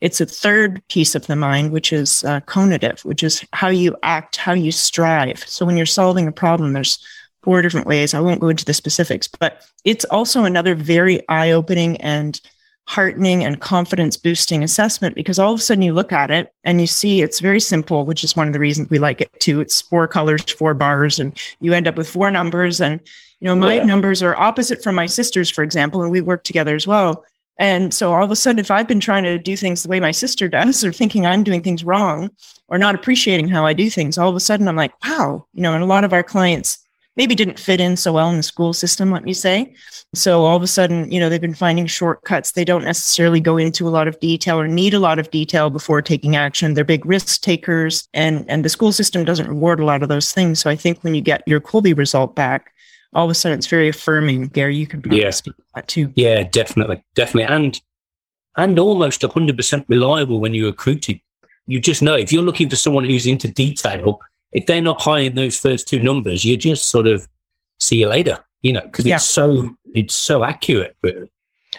it's 0.00 0.20
a 0.20 0.26
third 0.26 0.86
piece 0.88 1.14
of 1.14 1.26
the 1.26 1.36
mind, 1.36 1.72
which 1.72 1.92
is 1.92 2.24
uh, 2.24 2.40
conative, 2.40 3.04
which 3.04 3.22
is 3.22 3.44
how 3.52 3.68
you 3.68 3.96
act, 4.02 4.36
how 4.36 4.52
you 4.52 4.70
strive. 4.70 5.40
So 5.40 5.66
when 5.66 5.76
you're 5.76 5.86
solving 5.86 6.28
a 6.28 6.32
problem, 6.32 6.72
there's 6.72 7.04
four 7.42 7.62
different 7.62 7.86
ways. 7.86 8.14
I 8.14 8.20
won't 8.20 8.40
go 8.40 8.48
into 8.48 8.64
the 8.64 8.74
specifics, 8.74 9.28
but 9.28 9.64
it's 9.84 10.04
also 10.06 10.44
another 10.44 10.74
very 10.74 11.26
eye 11.28 11.50
opening 11.50 11.96
and 11.98 12.40
heartening 12.88 13.44
and 13.44 13.60
confidence 13.60 14.16
boosting 14.16 14.64
assessment 14.64 15.14
because 15.14 15.38
all 15.38 15.52
of 15.52 15.60
a 15.60 15.62
sudden 15.62 15.82
you 15.82 15.92
look 15.92 16.10
at 16.10 16.30
it 16.30 16.54
and 16.64 16.80
you 16.80 16.86
see 16.86 17.20
it's 17.20 17.38
very 17.38 17.60
simple, 17.60 18.06
which 18.06 18.24
is 18.24 18.34
one 18.34 18.46
of 18.46 18.54
the 18.54 18.58
reasons 18.58 18.88
we 18.88 18.98
like 18.98 19.20
it 19.20 19.30
too. 19.40 19.60
It's 19.60 19.82
four 19.82 20.08
colors, 20.08 20.42
four 20.52 20.72
bars, 20.72 21.20
and 21.20 21.38
you 21.60 21.74
end 21.74 21.86
up 21.86 21.96
with 21.96 22.08
four 22.08 22.30
numbers. 22.30 22.80
And, 22.80 22.98
you 23.40 23.46
know, 23.46 23.54
my 23.54 23.74
yeah. 23.74 23.84
numbers 23.84 24.22
are 24.22 24.34
opposite 24.36 24.82
from 24.82 24.94
my 24.94 25.04
sister's, 25.04 25.50
for 25.50 25.62
example, 25.62 26.02
and 26.02 26.10
we 26.10 26.22
work 26.22 26.44
together 26.44 26.74
as 26.74 26.86
well. 26.86 27.24
And 27.58 27.92
so 27.92 28.14
all 28.14 28.22
of 28.22 28.30
a 28.30 28.36
sudden, 28.36 28.60
if 28.60 28.70
I've 28.70 28.86
been 28.86 29.00
trying 29.00 29.24
to 29.24 29.38
do 29.38 29.56
things 29.56 29.82
the 29.82 29.88
way 29.88 29.98
my 30.00 30.12
sister 30.12 30.48
does, 30.48 30.84
or 30.84 30.92
thinking 30.92 31.26
I'm 31.26 31.42
doing 31.42 31.62
things 31.62 31.84
wrong, 31.84 32.30
or 32.68 32.78
not 32.78 32.94
appreciating 32.94 33.48
how 33.48 33.66
I 33.66 33.72
do 33.72 33.90
things, 33.90 34.16
all 34.16 34.28
of 34.28 34.36
a 34.36 34.40
sudden 34.40 34.68
I'm 34.68 34.76
like, 34.76 34.92
wow, 35.04 35.46
you 35.54 35.62
know, 35.62 35.74
and 35.74 35.82
a 35.82 35.86
lot 35.86 36.04
of 36.04 36.12
our 36.12 36.22
clients 36.22 36.78
maybe 37.18 37.34
didn't 37.34 37.58
fit 37.58 37.80
in 37.80 37.96
so 37.96 38.12
well 38.12 38.30
in 38.30 38.36
the 38.36 38.42
school 38.44 38.72
system, 38.72 39.10
let 39.10 39.24
me 39.24 39.32
say. 39.32 39.74
So 40.14 40.44
all 40.44 40.56
of 40.56 40.62
a 40.62 40.68
sudden, 40.68 41.10
you 41.10 41.18
know, 41.18 41.28
they've 41.28 41.40
been 41.40 41.52
finding 41.52 41.86
shortcuts. 41.86 42.52
They 42.52 42.64
don't 42.64 42.84
necessarily 42.84 43.40
go 43.40 43.56
into 43.56 43.88
a 43.88 43.90
lot 43.90 44.06
of 44.06 44.18
detail 44.20 44.58
or 44.58 44.68
need 44.68 44.94
a 44.94 45.00
lot 45.00 45.18
of 45.18 45.30
detail 45.32 45.68
before 45.68 46.00
taking 46.00 46.36
action. 46.36 46.74
They're 46.74 46.84
big 46.84 47.04
risk 47.04 47.42
takers 47.42 48.08
and, 48.14 48.48
and 48.48 48.64
the 48.64 48.68
school 48.68 48.92
system 48.92 49.24
doesn't 49.24 49.48
reward 49.48 49.80
a 49.80 49.84
lot 49.84 50.04
of 50.04 50.08
those 50.08 50.30
things. 50.30 50.60
So 50.60 50.70
I 50.70 50.76
think 50.76 51.02
when 51.02 51.16
you 51.16 51.20
get 51.20 51.42
your 51.44 51.60
Kolbe 51.60 51.98
result 51.98 52.36
back, 52.36 52.72
all 53.14 53.24
of 53.24 53.30
a 53.30 53.34
sudden 53.34 53.58
it's 53.58 53.66
very 53.66 53.88
affirming. 53.88 54.48
Gary, 54.48 54.76
you 54.76 54.86
can 54.86 55.02
yeah. 55.10 55.30
speak 55.30 55.54
that 55.74 55.88
too. 55.88 56.12
Yeah, 56.14 56.42
definitely, 56.44 57.02
definitely, 57.14 57.54
and 57.54 57.80
and 58.56 58.78
almost 58.78 59.22
hundred 59.22 59.56
percent 59.56 59.86
reliable 59.88 60.40
when 60.40 60.54
you're 60.54 60.66
recruiting. 60.66 61.20
You 61.66 61.80
just 61.80 62.02
know 62.02 62.14
if 62.14 62.32
you're 62.32 62.42
looking 62.42 62.68
for 62.68 62.76
someone 62.76 63.04
who's 63.04 63.26
into 63.26 63.48
detail, 63.48 64.20
if 64.52 64.66
they're 64.66 64.82
not 64.82 65.00
high 65.00 65.20
in 65.20 65.34
those 65.34 65.58
first 65.58 65.88
two 65.88 66.00
numbers, 66.00 66.44
you 66.44 66.56
just 66.56 66.88
sort 66.88 67.06
of 67.06 67.28
see 67.78 67.96
you 67.96 68.08
later. 68.08 68.38
You 68.62 68.72
know, 68.72 68.82
because 68.82 69.06
yeah. 69.06 69.16
it's 69.16 69.24
so 69.24 69.70
it's 69.94 70.14
so 70.14 70.44
accurate. 70.44 70.96
But 71.02 71.28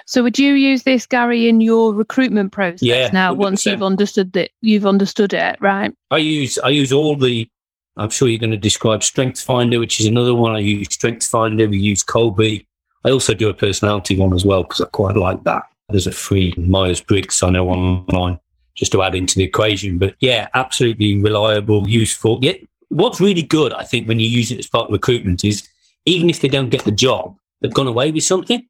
so 0.06 0.24
would 0.24 0.40
you 0.40 0.54
use 0.54 0.84
this, 0.84 1.06
Gary, 1.06 1.50
in 1.50 1.62
your 1.62 1.94
recruitment 1.94 2.52
process 2.52 2.82
yeah, 2.82 3.10
now 3.12 3.34
100%. 3.34 3.38
once 3.38 3.66
you've 3.66 3.84
understood 3.84 4.34
that 4.34 4.52
you've 4.62 4.86
understood 4.86 5.34
it, 5.34 5.58
right? 5.60 5.94
I 6.12 6.18
use 6.18 6.58
I 6.60 6.70
use 6.70 6.92
all 6.92 7.16
the 7.16 7.50
I'm 8.00 8.10
sure 8.10 8.30
you're 8.30 8.40
going 8.40 8.52
to 8.52 8.58
describe 8.58 9.04
Strength 9.04 9.42
Finder, 9.42 9.78
which 9.78 10.00
is 10.00 10.06
another 10.06 10.34
one. 10.34 10.56
I 10.56 10.60
use 10.60 10.88
Strength 10.90 11.28
Finder. 11.28 11.68
We 11.68 11.80
use 11.80 12.02
Kolbe. 12.02 12.66
I 13.04 13.12
also 13.12 13.34
do 13.34 13.50
a 13.50 13.54
personality 13.54 14.18
one 14.18 14.34
as 14.34 14.46
well 14.46 14.64
because 14.64 14.80
I 14.80 14.86
quite 14.86 15.18
like 15.18 15.44
that. 15.44 15.64
There's 15.90 16.08
a 16.08 16.12
free 16.12 16.54
Myers 16.58 17.02
Briggs 17.02 17.44
I 17.44 17.50
know 17.50 17.70
online 17.70 18.40
just 18.76 18.94
to 18.94 19.04
add 19.04 19.16
into 19.16 19.36
the 19.36 19.44
equation. 19.44 19.98
But 19.98 20.16
yeah, 20.22 20.48
absolutely 20.54 21.22
reliable, 21.22 21.90
useful. 21.90 22.40
Yeah, 22.42 22.54
what's 22.88 23.20
really 23.20 23.44
good, 23.44 23.74
I 23.74 23.84
think, 23.84 24.08
when 24.08 24.20
you 24.20 24.28
use 24.28 24.50
it 24.50 24.60
as 24.60 24.68
part 24.68 24.88
of 24.88 24.94
recruitment 24.94 25.44
is 25.44 25.68
even 26.06 26.30
if 26.30 26.40
they 26.40 26.48
don't 26.48 26.70
get 26.70 26.86
the 26.86 26.92
job, 26.92 27.36
they've 27.60 27.74
gone 27.74 27.88
away 27.88 28.12
with 28.12 28.24
something 28.24 28.66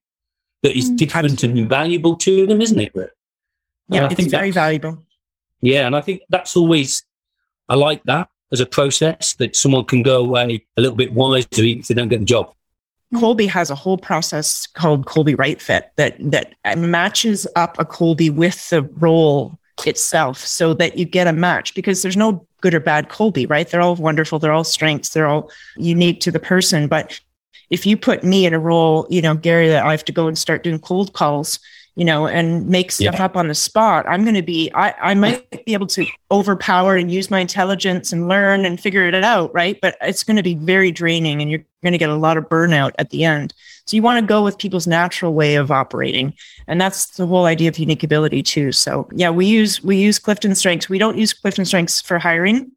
that 0.64 0.76
is 0.76 0.90
mm. 0.90 0.98
different 0.98 1.44
and 1.44 1.70
valuable 1.70 2.16
to 2.16 2.48
them, 2.48 2.62
isn't 2.62 2.80
it? 2.80 2.94
Yeah, 3.90 4.08
I 4.08 4.14
think 4.16 4.32
very 4.32 4.52
valuable. 4.52 5.06
Yeah, 5.62 5.86
and 5.86 5.96
I 5.96 6.02
think 6.02 6.22
that's 6.30 6.56
always 6.56 7.04
I 7.68 7.76
like 7.76 8.04
that 8.06 8.30
as 8.52 8.60
a 8.60 8.66
process 8.66 9.34
that 9.36 9.56
someone 9.56 9.86
can 9.86 10.04
go 10.04 10.24
away 10.24 10.66
a 10.78 10.82
little 10.82 10.98
bit 10.98 11.14
wiser 11.14 11.48
if 11.52 11.88
they 11.88 11.94
don't 11.94 12.10
get 12.10 12.20
the 12.20 12.26
job. 12.26 12.54
Kolbe 13.16 13.48
has 13.48 13.72
a 13.72 13.76
whole 13.76 13.98
process 13.98 14.68
called 14.68 15.06
Kolbe 15.06 15.38
Right 15.38 15.60
Fit 15.60 15.92
that 15.96 16.16
that 16.20 16.56
matches 16.78 17.48
up 17.56 17.80
a 17.80 17.86
Kolbe 17.86 18.34
with 18.34 18.70
the 18.70 18.84
role 18.84 19.58
itself 19.88 20.38
so 20.46 20.74
that 20.76 20.98
you 20.98 21.06
get 21.06 21.28
a 21.28 21.34
match 21.34 21.74
because 21.74 22.02
there's 22.02 22.18
no 22.18 22.46
good 22.62 22.74
or 22.74 22.80
bad 22.80 23.10
Kolbe, 23.10 23.50
right? 23.50 23.68
They're 23.68 23.82
all 23.82 23.96
wonderful, 23.96 24.38
they're 24.38 24.52
all 24.52 24.64
strengths, 24.64 25.10
they're 25.10 25.28
all 25.28 25.50
unique 25.78 26.20
to 26.22 26.32
the 26.32 26.40
person. 26.40 26.88
But 26.88 27.20
if 27.70 27.86
you 27.86 27.98
put 27.98 28.24
me 28.24 28.46
in 28.46 28.54
a 28.54 28.60
role, 28.60 29.08
you 29.10 29.22
know, 29.22 29.36
Gary, 29.36 29.70
that 29.70 29.86
I 29.86 29.92
have 29.92 30.06
to 30.06 30.12
go 30.12 30.28
and 30.28 30.38
start 30.38 30.64
doing 30.64 30.80
cold 30.80 31.14
calls, 31.14 31.60
you 32.00 32.06
know, 32.06 32.28
and 32.28 32.66
make 32.66 32.94
stuff 32.94 33.16
Yeah. 33.16 33.26
up 33.26 33.36
on 33.36 33.50
the 33.50 33.54
spot, 33.54 34.06
I'm 34.08 34.24
going 34.24 34.36
to 34.36 34.42
be, 34.42 34.72
I, 34.74 34.94
I 35.12 35.14
might 35.16 35.66
be 35.66 35.74
able 35.74 35.88
to 35.88 36.06
overpower 36.32 36.96
and 36.96 37.12
use 37.12 37.30
my 37.30 37.42
intelligence 37.42 38.14
and 38.14 38.30
learn 38.30 38.64
and 38.64 38.80
figure 38.80 39.06
it 39.06 39.14
out, 39.14 39.54
right? 39.54 39.78
But 39.82 39.98
it's 40.00 40.24
going 40.24 40.38
to 40.38 40.44
be 40.44 40.56
very 40.56 40.92
draining 40.92 41.42
and 41.42 41.52
you're 41.52 41.66
going 41.84 41.92
to 41.92 41.98
get 41.98 42.10
a 42.10 42.16
lot 42.16 42.38
of 42.38 42.48
burnout 42.48 42.92
at 43.00 43.10
the 43.10 43.26
end. 43.26 43.54
So 43.86 43.98
you 43.98 44.02
want 44.02 44.18
to 44.22 44.26
go 44.26 44.42
with 44.46 44.58
people's 44.58 44.88
natural 44.88 45.34
way 45.34 45.56
of 45.56 45.72
operating. 45.72 46.34
And 46.68 46.80
that's 46.80 47.18
the 47.18 47.28
whole 47.28 47.44
idea 47.44 47.68
of 47.68 47.78
unique 47.78 48.04
ability 48.04 48.44
too. 48.44 48.72
So 48.72 49.10
yeah, 49.14 49.30
we 49.30 49.48
use, 49.48 49.84
we 49.84 49.98
use 49.98 50.20
Clifton 50.20 50.56
strengths. 50.56 50.88
We 50.88 51.00
don't 51.00 51.18
use 51.18 51.34
Clifton 51.34 51.66
strengths 51.66 52.00
for 52.00 52.18
hiring 52.18 52.72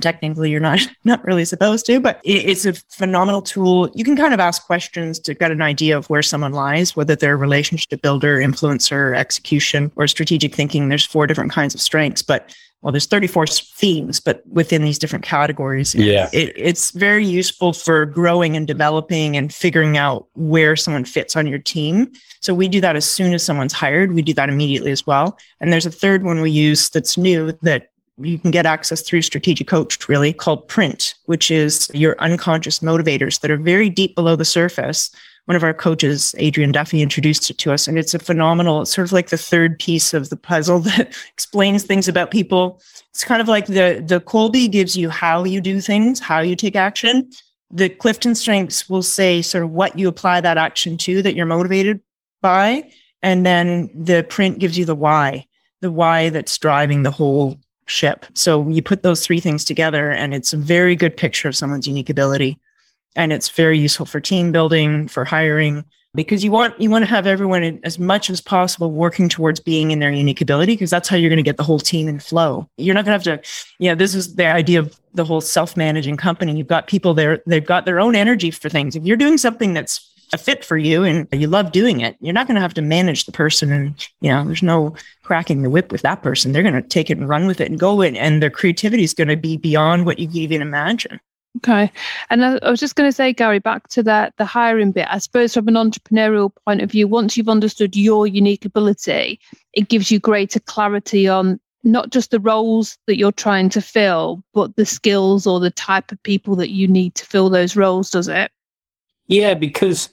technically 0.00 0.50
you're 0.50 0.60
not 0.60 0.80
not 1.04 1.24
really 1.24 1.44
supposed 1.44 1.86
to 1.86 2.00
but 2.00 2.20
it, 2.24 2.48
it's 2.48 2.64
a 2.64 2.72
phenomenal 2.72 3.42
tool. 3.42 3.90
You 3.94 4.04
can 4.04 4.16
kind 4.16 4.34
of 4.34 4.40
ask 4.40 4.66
questions 4.66 5.18
to 5.20 5.34
get 5.34 5.50
an 5.50 5.62
idea 5.62 5.96
of 5.96 6.08
where 6.10 6.22
someone 6.22 6.52
lies 6.52 6.96
whether 6.96 7.16
they're 7.16 7.34
a 7.34 7.36
relationship 7.36 8.02
builder 8.02 8.38
influencer 8.38 9.16
execution 9.16 9.92
or 9.96 10.06
strategic 10.06 10.54
thinking. 10.54 10.88
There's 10.88 11.04
four 11.04 11.26
different 11.26 11.52
kinds 11.52 11.74
of 11.74 11.80
strengths 11.80 12.22
but 12.22 12.54
well 12.80 12.92
there's 12.92 13.06
34 13.06 13.46
themes 13.46 14.18
but 14.20 14.42
within 14.48 14.82
these 14.82 14.98
different 14.98 15.24
categories. 15.24 15.94
Yeah. 15.94 16.28
it, 16.32 16.52
it's 16.56 16.90
very 16.90 17.26
useful 17.26 17.72
for 17.72 18.06
growing 18.06 18.56
and 18.56 18.66
developing 18.66 19.36
and 19.36 19.52
figuring 19.52 19.96
out 19.96 20.26
where 20.34 20.76
someone 20.76 21.04
fits 21.04 21.36
on 21.36 21.46
your 21.46 21.58
team. 21.58 22.12
So 22.40 22.54
we 22.54 22.66
do 22.66 22.80
that 22.80 22.96
as 22.96 23.08
soon 23.08 23.34
as 23.34 23.44
someone's 23.44 23.72
hired. 23.72 24.14
We 24.14 24.22
do 24.22 24.34
that 24.34 24.48
immediately 24.48 24.90
as 24.90 25.06
well. 25.06 25.38
And 25.60 25.72
there's 25.72 25.86
a 25.86 25.92
third 25.92 26.24
one 26.24 26.40
we 26.40 26.50
use 26.50 26.90
that's 26.90 27.16
new 27.16 27.52
that 27.62 27.91
you 28.18 28.38
can 28.38 28.50
get 28.50 28.66
access 28.66 29.02
through 29.02 29.22
strategic 29.22 29.66
coach 29.66 30.08
really 30.08 30.32
called 30.32 30.68
print 30.68 31.14
which 31.26 31.50
is 31.50 31.90
your 31.94 32.16
unconscious 32.20 32.80
motivators 32.80 33.40
that 33.40 33.50
are 33.50 33.56
very 33.56 33.88
deep 33.88 34.14
below 34.14 34.36
the 34.36 34.44
surface. 34.44 35.10
One 35.46 35.56
of 35.56 35.64
our 35.64 35.74
coaches 35.74 36.34
adrian 36.38 36.72
duffy 36.72 37.02
introduced 37.02 37.50
it 37.50 37.58
to 37.58 37.72
us 37.72 37.88
and 37.88 37.98
it's 37.98 38.14
a 38.14 38.18
phenomenal 38.18 38.82
it's 38.82 38.94
sort 38.94 39.06
of 39.06 39.12
like 39.12 39.30
the 39.30 39.38
third 39.38 39.78
piece 39.78 40.14
of 40.14 40.28
the 40.28 40.36
puzzle 40.36 40.78
that 40.90 41.16
explains 41.32 41.84
things 41.84 42.08
about 42.08 42.30
people. 42.30 42.80
It's 43.10 43.24
kind 43.24 43.40
of 43.40 43.48
like 43.48 43.66
the 43.66 44.02
the 44.06 44.20
kolbe 44.20 44.70
gives 44.70 44.96
you 44.96 45.08
how 45.08 45.44
you 45.44 45.60
do 45.60 45.80
things 45.80 46.20
how 46.20 46.40
you 46.40 46.56
take 46.56 46.76
action. 46.76 47.30
The 47.70 47.88
clifton 47.88 48.34
strengths 48.34 48.90
will 48.90 49.02
say 49.02 49.40
sort 49.40 49.64
of 49.64 49.70
what 49.70 49.98
you 49.98 50.06
apply 50.06 50.42
that 50.42 50.58
action 50.58 50.98
to 50.98 51.22
that 51.22 51.34
you're 51.34 51.46
motivated 51.46 52.00
by 52.42 52.90
and 53.22 53.46
then 53.46 53.88
the 53.94 54.24
print 54.28 54.58
gives 54.58 54.76
you 54.76 54.84
the 54.84 54.94
why 54.94 55.46
the 55.80 55.90
why 55.90 56.28
that's 56.28 56.58
driving 56.58 57.02
the 57.02 57.10
whole 57.10 57.58
ship. 57.92 58.26
So 58.34 58.68
you 58.68 58.82
put 58.82 59.02
those 59.02 59.24
three 59.24 59.40
things 59.40 59.64
together 59.64 60.10
and 60.10 60.34
it's 60.34 60.52
a 60.52 60.56
very 60.56 60.96
good 60.96 61.16
picture 61.16 61.48
of 61.48 61.56
someone's 61.56 61.86
unique 61.86 62.10
ability. 62.10 62.58
And 63.14 63.32
it's 63.32 63.50
very 63.50 63.78
useful 63.78 64.06
for 64.06 64.20
team 64.20 64.52
building, 64.52 65.06
for 65.06 65.24
hiring, 65.24 65.84
because 66.14 66.42
you 66.42 66.50
want 66.50 66.78
you 66.80 66.90
want 66.90 67.04
to 67.04 67.10
have 67.10 67.26
everyone 67.26 67.80
as 67.84 67.98
much 67.98 68.30
as 68.30 68.40
possible 68.40 68.90
working 68.90 69.28
towards 69.28 69.60
being 69.60 69.90
in 69.90 69.98
their 69.98 70.10
unique 70.10 70.40
ability, 70.40 70.72
because 70.74 70.90
that's 70.90 71.08
how 71.08 71.16
you're 71.16 71.30
going 71.30 71.36
to 71.36 71.42
get 71.42 71.56
the 71.58 71.62
whole 71.62 71.78
team 71.78 72.08
in 72.08 72.18
flow. 72.18 72.68
You're 72.76 72.94
not 72.94 73.04
going 73.04 73.18
to 73.20 73.30
have 73.30 73.42
to, 73.42 73.48
you 73.78 73.90
know, 73.90 73.94
this 73.94 74.14
is 74.14 74.34
the 74.36 74.46
idea 74.46 74.78
of 74.78 74.98
the 75.14 75.24
whole 75.24 75.40
self-managing 75.40 76.16
company. 76.16 76.56
You've 76.56 76.66
got 76.66 76.86
people 76.86 77.14
there, 77.14 77.42
they've 77.46 77.64
got 77.64 77.84
their 77.84 78.00
own 78.00 78.14
energy 78.14 78.50
for 78.50 78.68
things. 78.68 78.96
If 78.96 79.04
you're 79.04 79.16
doing 79.16 79.38
something 79.38 79.74
that's 79.74 80.11
a 80.32 80.38
fit 80.38 80.64
for 80.64 80.76
you 80.76 81.04
and 81.04 81.28
you 81.32 81.46
love 81.46 81.72
doing 81.72 82.00
it, 82.00 82.16
you're 82.20 82.32
not 82.32 82.46
going 82.46 82.54
to 82.54 82.60
have 82.60 82.74
to 82.74 82.82
manage 82.82 83.26
the 83.26 83.32
person 83.32 83.70
and, 83.70 84.08
you 84.20 84.30
know, 84.30 84.44
there's 84.44 84.62
no 84.62 84.94
cracking 85.22 85.62
the 85.62 85.70
whip 85.70 85.92
with 85.92 86.02
that 86.02 86.22
person. 86.22 86.52
They're 86.52 86.62
going 86.62 86.74
to 86.74 86.82
take 86.82 87.10
it 87.10 87.18
and 87.18 87.28
run 87.28 87.46
with 87.46 87.60
it 87.60 87.70
and 87.70 87.78
go 87.78 88.00
in 88.00 88.16
and 88.16 88.42
their 88.42 88.50
creativity 88.50 89.02
is 89.02 89.14
going 89.14 89.28
to 89.28 89.36
be 89.36 89.56
beyond 89.56 90.06
what 90.06 90.18
you 90.18 90.26
can 90.26 90.36
even 90.36 90.62
imagine. 90.62 91.20
Okay. 91.58 91.92
And 92.30 92.44
I, 92.44 92.58
I 92.62 92.70
was 92.70 92.80
just 92.80 92.96
going 92.96 93.08
to 93.08 93.14
say, 93.14 93.32
Gary, 93.32 93.58
back 93.58 93.88
to 93.88 94.02
that 94.04 94.32
the 94.38 94.46
hiring 94.46 94.90
bit. 94.90 95.06
I 95.10 95.18
suppose 95.18 95.52
from 95.52 95.68
an 95.68 95.74
entrepreneurial 95.74 96.50
point 96.64 96.80
of 96.80 96.90
view, 96.90 97.06
once 97.06 97.36
you've 97.36 97.48
understood 97.48 97.94
your 97.94 98.26
unique 98.26 98.64
ability, 98.64 99.38
it 99.74 99.88
gives 99.88 100.10
you 100.10 100.18
greater 100.18 100.60
clarity 100.60 101.28
on 101.28 101.60
not 101.84 102.10
just 102.10 102.30
the 102.30 102.40
roles 102.40 102.96
that 103.06 103.18
you're 103.18 103.32
trying 103.32 103.68
to 103.68 103.82
fill, 103.82 104.42
but 104.54 104.76
the 104.76 104.86
skills 104.86 105.46
or 105.46 105.60
the 105.60 105.70
type 105.70 106.10
of 106.10 106.22
people 106.22 106.56
that 106.56 106.70
you 106.70 106.88
need 106.88 107.14
to 107.16 107.26
fill 107.26 107.50
those 107.50 107.76
roles, 107.76 108.08
does 108.08 108.28
it? 108.28 108.50
Yeah, 109.26 109.54
because 109.54 110.08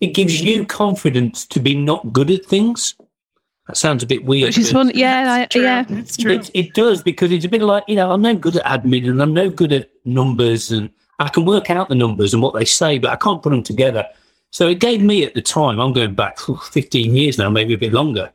it 0.00 0.08
gives 0.08 0.40
you 0.40 0.64
confidence 0.64 1.46
to 1.46 1.60
be 1.60 1.74
not 1.74 2.12
good 2.12 2.30
at 2.30 2.44
things. 2.44 2.94
That 3.66 3.76
sounds 3.76 4.02
a 4.02 4.06
bit 4.06 4.24
weird. 4.24 4.48
Which 4.48 4.58
is 4.58 4.72
but 4.72 4.78
one, 4.78 4.90
yeah, 4.94 5.32
I, 5.32 5.46
true. 5.46 5.62
yeah. 5.62 5.84
It's 5.88 6.16
true. 6.16 6.32
It, 6.32 6.50
it 6.54 6.74
does 6.74 7.02
because 7.02 7.30
it's 7.30 7.44
a 7.44 7.48
bit 7.48 7.60
like, 7.60 7.84
you 7.86 7.96
know, 7.96 8.10
I'm 8.10 8.22
no 8.22 8.34
good 8.34 8.56
at 8.56 8.64
admin 8.64 9.08
and 9.08 9.20
I'm 9.20 9.34
no 9.34 9.50
good 9.50 9.72
at 9.72 9.90
numbers 10.04 10.70
and 10.70 10.90
I 11.18 11.28
can 11.28 11.44
work 11.44 11.68
out 11.68 11.88
the 11.88 11.94
numbers 11.94 12.32
and 12.32 12.42
what 12.42 12.54
they 12.54 12.64
say, 12.64 12.98
but 12.98 13.10
I 13.10 13.16
can't 13.16 13.42
put 13.42 13.50
them 13.50 13.62
together. 13.62 14.06
So 14.50 14.68
it 14.68 14.78
gave 14.78 15.02
me 15.02 15.24
at 15.24 15.34
the 15.34 15.42
time, 15.42 15.78
I'm 15.78 15.92
going 15.92 16.14
back 16.14 16.38
15 16.38 17.14
years 17.14 17.36
now, 17.36 17.50
maybe 17.50 17.74
a 17.74 17.78
bit 17.78 17.92
longer, 17.92 18.32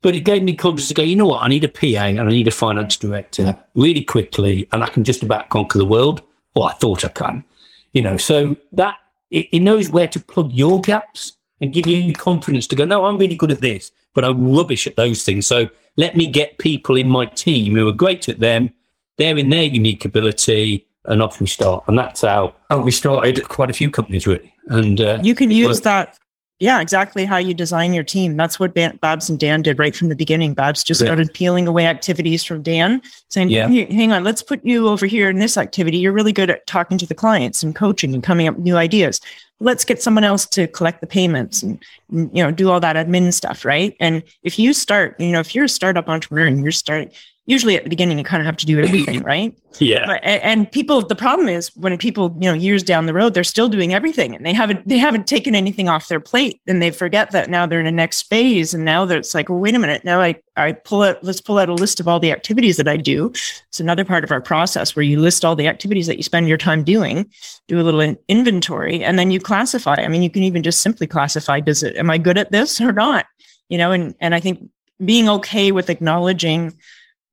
but 0.00 0.14
it 0.14 0.20
gave 0.20 0.42
me 0.42 0.54
confidence 0.54 0.88
to 0.88 0.94
go, 0.94 1.02
you 1.02 1.16
know 1.16 1.26
what, 1.26 1.42
I 1.42 1.48
need 1.48 1.64
a 1.64 1.68
PA 1.68 2.06
and 2.06 2.20
I 2.20 2.28
need 2.28 2.48
a 2.48 2.52
finance 2.52 2.96
director 2.96 3.56
really 3.74 4.02
quickly 4.02 4.66
and 4.72 4.82
I 4.82 4.86
can 4.86 5.04
just 5.04 5.22
about 5.22 5.50
conquer 5.50 5.78
the 5.78 5.84
world. 5.84 6.22
Well, 6.54 6.64
I 6.64 6.72
thought 6.72 7.04
I 7.04 7.08
can, 7.08 7.44
you 7.92 8.00
know, 8.00 8.16
so 8.16 8.56
that 8.72 8.96
it, 9.30 9.48
it 9.52 9.60
knows 9.60 9.90
where 9.90 10.08
to 10.08 10.20
plug 10.20 10.52
your 10.52 10.80
gaps 10.80 11.32
and 11.60 11.72
give 11.72 11.86
you 11.86 12.12
confidence 12.12 12.66
to 12.68 12.76
go, 12.76 12.84
no, 12.84 13.04
I'm 13.04 13.18
really 13.18 13.36
good 13.36 13.50
at 13.50 13.60
this, 13.60 13.92
but 14.14 14.24
I'm 14.24 14.54
rubbish 14.54 14.86
at 14.86 14.96
those 14.96 15.24
things. 15.24 15.46
So 15.46 15.68
let 15.96 16.16
me 16.16 16.26
get 16.26 16.58
people 16.58 16.96
in 16.96 17.08
my 17.08 17.26
team 17.26 17.74
who 17.74 17.88
are 17.88 17.92
great 17.92 18.28
at 18.28 18.40
them. 18.40 18.70
They're 19.18 19.38
in 19.38 19.50
their 19.50 19.62
unique 19.64 20.04
ability 20.04 20.86
and 21.04 21.22
off 21.22 21.40
we 21.40 21.46
start. 21.46 21.84
And 21.86 21.96
that's 21.98 22.22
how, 22.22 22.54
how 22.70 22.80
we 22.80 22.90
started 22.90 23.46
quite 23.48 23.70
a 23.70 23.74
few 23.74 23.90
companies 23.90 24.26
really. 24.26 24.52
And 24.66 25.00
uh, 25.00 25.18
You 25.22 25.34
can 25.34 25.50
use 25.50 25.80
Well- 25.80 26.06
that. 26.06 26.18
Yeah, 26.60 26.80
exactly 26.80 27.24
how 27.24 27.36
you 27.36 27.52
design 27.52 27.92
your 27.94 28.04
team. 28.04 28.36
That's 28.36 28.60
what 28.60 28.74
Babs 28.74 29.28
and 29.28 29.38
Dan 29.38 29.62
did 29.62 29.78
right 29.78 29.94
from 29.94 30.08
the 30.08 30.14
beginning. 30.14 30.54
Babs 30.54 30.84
just 30.84 31.00
started 31.00 31.34
peeling 31.34 31.66
away 31.66 31.86
activities 31.86 32.44
from 32.44 32.62
Dan, 32.62 33.02
saying, 33.28 33.48
Yeah. 33.48 33.68
"Hey, 33.68 33.92
hang 33.92 34.12
on, 34.12 34.22
let's 34.22 34.40
put 34.42 34.64
you 34.64 34.88
over 34.88 35.04
here 35.04 35.28
in 35.28 35.40
this 35.40 35.58
activity. 35.58 35.98
You're 35.98 36.12
really 36.12 36.32
good 36.32 36.50
at 36.50 36.66
talking 36.68 36.96
to 36.98 37.06
the 37.06 37.14
clients 37.14 37.64
and 37.64 37.74
coaching 37.74 38.14
and 38.14 38.22
coming 38.22 38.46
up 38.46 38.54
with 38.54 38.64
new 38.64 38.76
ideas. 38.76 39.20
Let's 39.58 39.84
get 39.84 40.00
someone 40.00 40.24
else 40.24 40.46
to 40.50 40.68
collect 40.68 41.00
the 41.00 41.06
payments 41.08 41.62
and 41.62 41.82
you 42.12 42.42
know 42.42 42.52
do 42.52 42.70
all 42.70 42.80
that 42.80 42.96
admin 42.96 43.32
stuff, 43.32 43.64
right? 43.64 43.96
And 43.98 44.22
if 44.44 44.56
you 44.58 44.72
start, 44.72 45.18
you 45.18 45.32
know, 45.32 45.40
if 45.40 45.54
you're 45.56 45.64
a 45.64 45.68
startup 45.68 46.08
entrepreneur 46.08 46.46
and 46.46 46.62
you're 46.62 46.72
starting, 46.72 47.10
usually 47.46 47.76
at 47.76 47.84
the 47.84 47.90
beginning 47.90 48.18
you 48.18 48.24
kind 48.24 48.40
of 48.40 48.46
have 48.46 48.56
to 48.56 48.66
do 48.66 48.80
everything, 48.80 49.22
right? 49.22 49.56
yeah, 49.78 50.06
But, 50.06 50.24
and 50.24 50.70
people, 50.70 51.02
the 51.02 51.16
problem 51.16 51.48
is 51.48 51.74
when 51.76 51.98
people, 51.98 52.34
you 52.40 52.48
know, 52.48 52.54
years 52.54 52.82
down 52.82 53.06
the 53.06 53.12
road, 53.12 53.34
they're 53.34 53.44
still 53.44 53.68
doing 53.68 53.92
everything 53.92 54.34
and 54.34 54.46
they 54.46 54.52
haven't, 54.52 54.86
they 54.88 54.98
haven't 54.98 55.26
taken 55.26 55.54
anything 55.54 55.88
off 55.88 56.08
their 56.08 56.20
plate 56.20 56.60
and 56.66 56.80
they 56.80 56.90
forget 56.90 57.32
that 57.32 57.50
now 57.50 57.66
they're 57.66 57.80
in 57.80 57.86
a 57.86 57.92
next 57.92 58.22
phase. 58.22 58.72
And 58.72 58.84
now 58.84 59.04
it's 59.04 59.34
like, 59.34 59.48
well, 59.48 59.58
wait 59.58 59.74
a 59.74 59.78
minute. 59.78 60.04
Now 60.04 60.20
I, 60.20 60.36
I 60.56 60.72
pull 60.72 61.02
out, 61.02 61.22
let's 61.22 61.40
pull 61.40 61.58
out 61.58 61.68
a 61.68 61.74
list 61.74 62.00
of 62.00 62.06
all 62.06 62.20
the 62.20 62.30
activities 62.30 62.76
that 62.76 62.88
I 62.88 62.96
do. 62.96 63.30
It's 63.68 63.80
another 63.80 64.04
part 64.04 64.24
of 64.24 64.30
our 64.30 64.40
process 64.40 64.94
where 64.94 65.02
you 65.02 65.20
list 65.20 65.44
all 65.44 65.56
the 65.56 65.66
activities 65.66 66.06
that 66.06 66.16
you 66.16 66.22
spend 66.22 66.48
your 66.48 66.58
time 66.58 66.84
doing, 66.84 67.30
do 67.68 67.80
a 67.80 67.82
little 67.82 68.00
in- 68.00 68.18
inventory, 68.28 69.02
and 69.02 69.18
then 69.18 69.30
you 69.30 69.40
classify. 69.40 69.94
I 69.94 70.08
mean, 70.08 70.22
you 70.22 70.30
can 70.30 70.44
even 70.44 70.62
just 70.62 70.80
simply 70.80 71.06
classify, 71.06 71.60
does 71.60 71.82
it, 71.82 71.96
am 71.96 72.10
I 72.10 72.18
good 72.18 72.38
at 72.38 72.52
this 72.52 72.80
or 72.80 72.92
not? 72.92 73.26
You 73.68 73.78
know, 73.78 73.90
and, 73.90 74.14
and 74.20 74.34
I 74.34 74.40
think 74.40 74.70
being 75.04 75.28
okay 75.28 75.72
with 75.72 75.90
acknowledging 75.90 76.74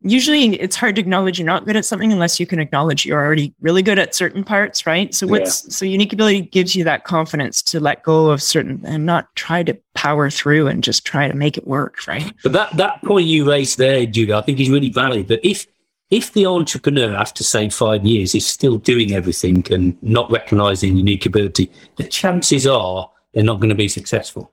usually 0.04 0.60
it's 0.60 0.76
hard 0.76 0.96
to 0.96 1.02
acknowledge 1.02 1.38
you're 1.38 1.46
not 1.46 1.66
good 1.66 1.76
at 1.76 1.86
something 1.86 2.12
unless 2.12 2.40
you 2.40 2.48
can 2.48 2.60
acknowledge 2.60 3.06
you're 3.06 3.24
already 3.24 3.54
really 3.62 3.82
good 3.82 4.00
at 4.00 4.16
certain 4.16 4.44
parts 4.44 4.86
right 4.88 5.14
so 5.14 5.28
what's 5.28 5.74
so 5.76 5.86
unique 5.86 6.12
ability 6.12 6.42
gives 6.42 6.76
you 6.76 6.84
that 6.84 7.04
confidence 7.04 7.62
to 7.62 7.80
let 7.80 8.02
go 8.04 8.30
of 8.30 8.42
certain 8.42 8.82
and 8.86 9.06
not 9.06 9.34
try 9.36 9.62
to 9.62 9.78
power 9.94 10.30
through 10.30 10.68
and 10.68 10.84
just 10.84 11.06
try 11.06 11.28
to 11.28 11.36
make 11.36 11.58
it 11.58 11.68
work 11.68 12.08
right 12.08 12.34
But 12.44 12.54
that, 12.54 12.76
that 12.78 13.02
point 13.04 13.28
you 13.28 13.48
raised 13.48 13.78
there, 13.78 14.06
Julie, 14.06 14.34
I 14.34 14.42
think 14.42 14.60
is 14.60 14.70
really 14.70 14.90
valid. 14.90 15.28
That 15.28 15.48
if 15.48 15.68
if 16.10 16.34
the 16.34 16.46
entrepreneur, 16.46 17.16
after 17.16 17.42
say 17.44 17.70
five 17.70 18.06
years, 18.06 18.36
is 18.36 18.46
still 18.46 18.78
doing 18.78 19.14
everything 19.14 19.66
and 19.72 19.98
not 20.02 20.30
recognizing 20.30 20.98
unique 20.98 21.26
ability, 21.26 21.72
the 21.96 22.04
chances 22.04 22.68
are 22.68 23.10
they're 23.34 23.44
not 23.44 23.62
going 23.62 23.70
to 23.70 23.76
be 23.76 23.88
successful. 23.88 24.52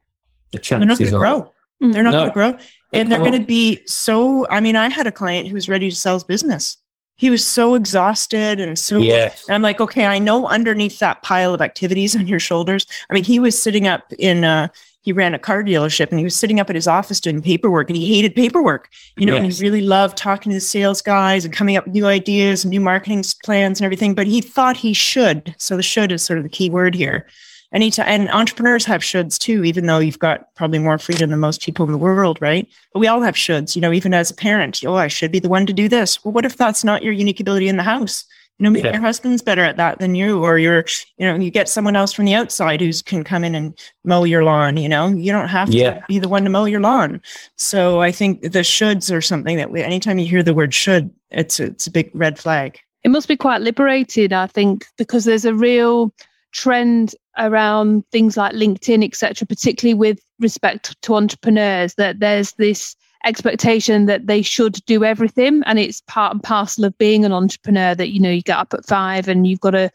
The 0.53 0.59
they're 0.59 0.79
not 0.81 0.99
chances 0.99 1.11
going 1.11 1.13
to 1.13 1.19
grow 1.19 1.53
they're 1.81 2.03
not 2.03 2.13
No. 2.13 2.19
going 2.19 2.29
to 2.31 2.35
grow 2.35 2.59
and 2.93 3.11
they're 3.11 3.19
going 3.19 3.33
to 3.41 3.47
be 3.47 3.81
so 3.87 4.47
i 4.49 4.61
mean 4.61 4.77
i 4.77 4.89
had 4.89 5.07
a 5.07 5.13
client 5.13 5.47
who 5.49 5.55
was 5.55 5.69
ready 5.69 5.91
to 5.91 5.97
sell 5.97 6.15
his 6.15 6.25
business. 6.25 6.77
He 7.17 7.31
was 7.31 7.45
so 7.45 7.75
exhausted 7.75 8.61
and 8.61 8.79
so 8.79 8.99
Yeah. 8.99 9.33
and 9.49 9.55
i'm 9.55 9.63
like 9.63 9.81
okay 9.81 10.07
i 10.07 10.19
know 10.19 10.47
underneath 10.47 10.99
that 11.01 11.23
pile 11.23 11.53
of 11.53 11.61
activities 11.61 12.15
on 12.21 12.27
your 12.29 12.41
shoulders. 12.41 12.87
I 13.11 13.15
mean 13.15 13.25
he 13.25 13.39
was 13.39 13.61
sitting 13.61 13.87
up 13.87 14.13
in 14.19 14.45
uh 14.45 14.69
he 15.01 15.13
ran 15.13 15.33
a 15.33 15.39
car 15.39 15.63
dealership 15.63 16.11
and 16.11 16.19
he 16.19 16.25
was 16.25 16.37
sitting 16.37 16.61
up 16.61 16.69
at 16.69 16.77
his 16.77 16.87
office 16.87 17.19
doing 17.19 17.41
paperwork 17.41 17.89
and 17.89 17.97
he 17.97 18.15
hated 18.15 18.35
paperwork 18.35 18.89
you 19.17 19.27
know 19.27 19.37
and 19.37 19.51
he 19.53 19.63
really 19.63 19.81
loved 19.81 20.17
talking 20.19 20.51
to 20.51 20.57
the 20.57 20.61
sales 20.61 21.01
guys 21.03 21.45
and 21.45 21.55
coming 21.55 21.77
up 21.77 21.87
with 21.87 21.95
new 21.95 22.07
ideas 22.07 22.63
and 22.65 22.71
new 22.71 22.81
marketing 22.81 23.25
plans 23.45 23.81
and 23.81 23.85
everything 23.85 24.15
but 24.15 24.27
he 24.27 24.41
thought 24.41 24.77
he 24.77 24.93
should. 24.93 25.55
So 25.59 25.77
the 25.77 25.83
should 25.83 26.13
is 26.13 26.23
sort 26.23 26.39
of 26.39 26.43
the 26.45 26.51
key 26.51 26.69
word 26.71 26.95
here 26.95 27.27
and, 27.73 27.83
he 27.83 27.93
and 28.03 28.29
entrepreneurs 28.31 28.85
have 28.87 29.03
shoulds 29.03 29.39
too, 29.39 29.65
even 29.65 29.87
though 29.87 29.99
you've 29.99 30.19
got 30.19 30.55
probably 30.55 30.79
more 30.79 30.99
freedom 30.99 31.31
than 31.31 31.39
most 31.41 31.63
people 31.63 31.85
in 31.87 31.93
the 31.93 31.99
world, 31.99 32.39
right? 32.41 32.67
But 32.93 33.01
we 33.01 33.07
all 33.07 33.21
have 33.23 33.35
shoulds, 33.35 33.75
you 33.77 33.83
know, 33.83 33.93
even 33.93 34.15
as 34.15 34.31
a 34.31 34.35
parent. 34.35 34.81
Oh, 34.87 34.95
I 34.97 35.09
should 35.09 35.33
be 35.33 35.39
the 35.41 35.49
one 35.49 35.67
to 35.67 35.73
do 35.73 35.89
this. 35.89 36.25
Well, 36.25 36.33
what 36.33 36.45
if 36.45 36.57
that's 36.57 36.85
not 36.85 37.03
your 37.03 37.13
unique 37.13 37.41
ability 37.41 37.69
in 37.69 37.77
the 37.77 37.83
house? 37.83 38.25
You 38.59 38.65
know, 38.65 38.71
maybe 38.71 38.89
Yeah. 38.89 38.95
your 38.95 39.03
husband's 39.03 39.41
better 39.43 39.63
at 39.63 39.77
that 39.77 40.01
than 40.01 40.17
you, 40.17 40.43
or 40.43 40.59
you're, 40.59 40.85
you 41.17 41.27
know, 41.27 41.37
you 41.37 41.49
get 41.51 41.69
someone 41.69 41.95
else 41.95 42.13
from 42.13 42.25
the 42.25 42.35
outside 42.35 42.81
who's 42.81 43.03
can 43.03 43.23
come 43.23 43.45
in 43.45 43.55
and 43.55 43.79
mow 44.05 44.25
your 44.25 44.43
lawn. 44.43 44.77
You 44.77 44.89
know, 44.89 45.07
you 45.09 45.31
don't 45.31 45.47
have 45.47 45.71
to 45.71 46.03
be 46.09 46.19
the 46.19 46.29
one 46.29 46.43
to 46.43 46.51
mow 46.51 46.65
your 46.65 46.81
lawn. 46.81 47.21
So 47.57 48.01
I 48.01 48.11
think 48.11 48.43
the 48.43 48.61
shoulds 48.65 49.15
are 49.15 49.21
something 49.21 49.57
that 49.59 49.71
we, 49.71 49.81
anytime 49.83 50.19
you 50.19 50.27
hear 50.27 50.43
the 50.43 50.55
word 50.55 50.75
should, 50.75 51.11
it's 51.31 51.61
it's 51.61 51.87
a 51.87 51.91
big 51.91 52.11
red 52.15 52.37
flag. 52.39 52.81
it 53.05 53.11
must 53.11 53.29
be 53.29 53.37
quite 53.37 53.61
liberated 53.61 54.33
i 54.33 54.47
think 54.47 54.87
because 54.97 55.25
there's 55.25 55.45
a 55.45 55.55
real 55.55 56.13
trend 56.53 57.15
around 57.39 58.05
things 58.11 58.37
like 58.37 58.53
linkedin 58.55 59.05
etc 59.05 59.47
particularly 59.47 59.95
with 59.95 60.21
respect 60.41 61.01
to 61.03 61.15
entrepreneurs 61.15 61.95
that 61.95 62.21
there's 62.21 62.53
this 62.55 62.97
expectation 63.25 64.07
that 64.07 64.27
they 64.27 64.43
should 64.43 64.85
do 64.87 65.05
everything 65.05 65.63
and 65.67 65.79
it's 65.79 66.03
part 66.07 66.33
and 66.33 66.43
parcel 66.43 66.85
of 66.85 66.97
being 66.99 67.25
an 67.25 67.33
entrepreneur 67.33 67.95
that 67.95 68.09
you 68.11 68.21
know 68.21 68.31
you 68.31 68.43
get 68.43 68.59
up 68.59 68.73
at 68.73 68.87
five 68.87 69.29
and 69.29 69.47
you've 69.47 69.61
got 69.61 69.73
to 69.73 69.91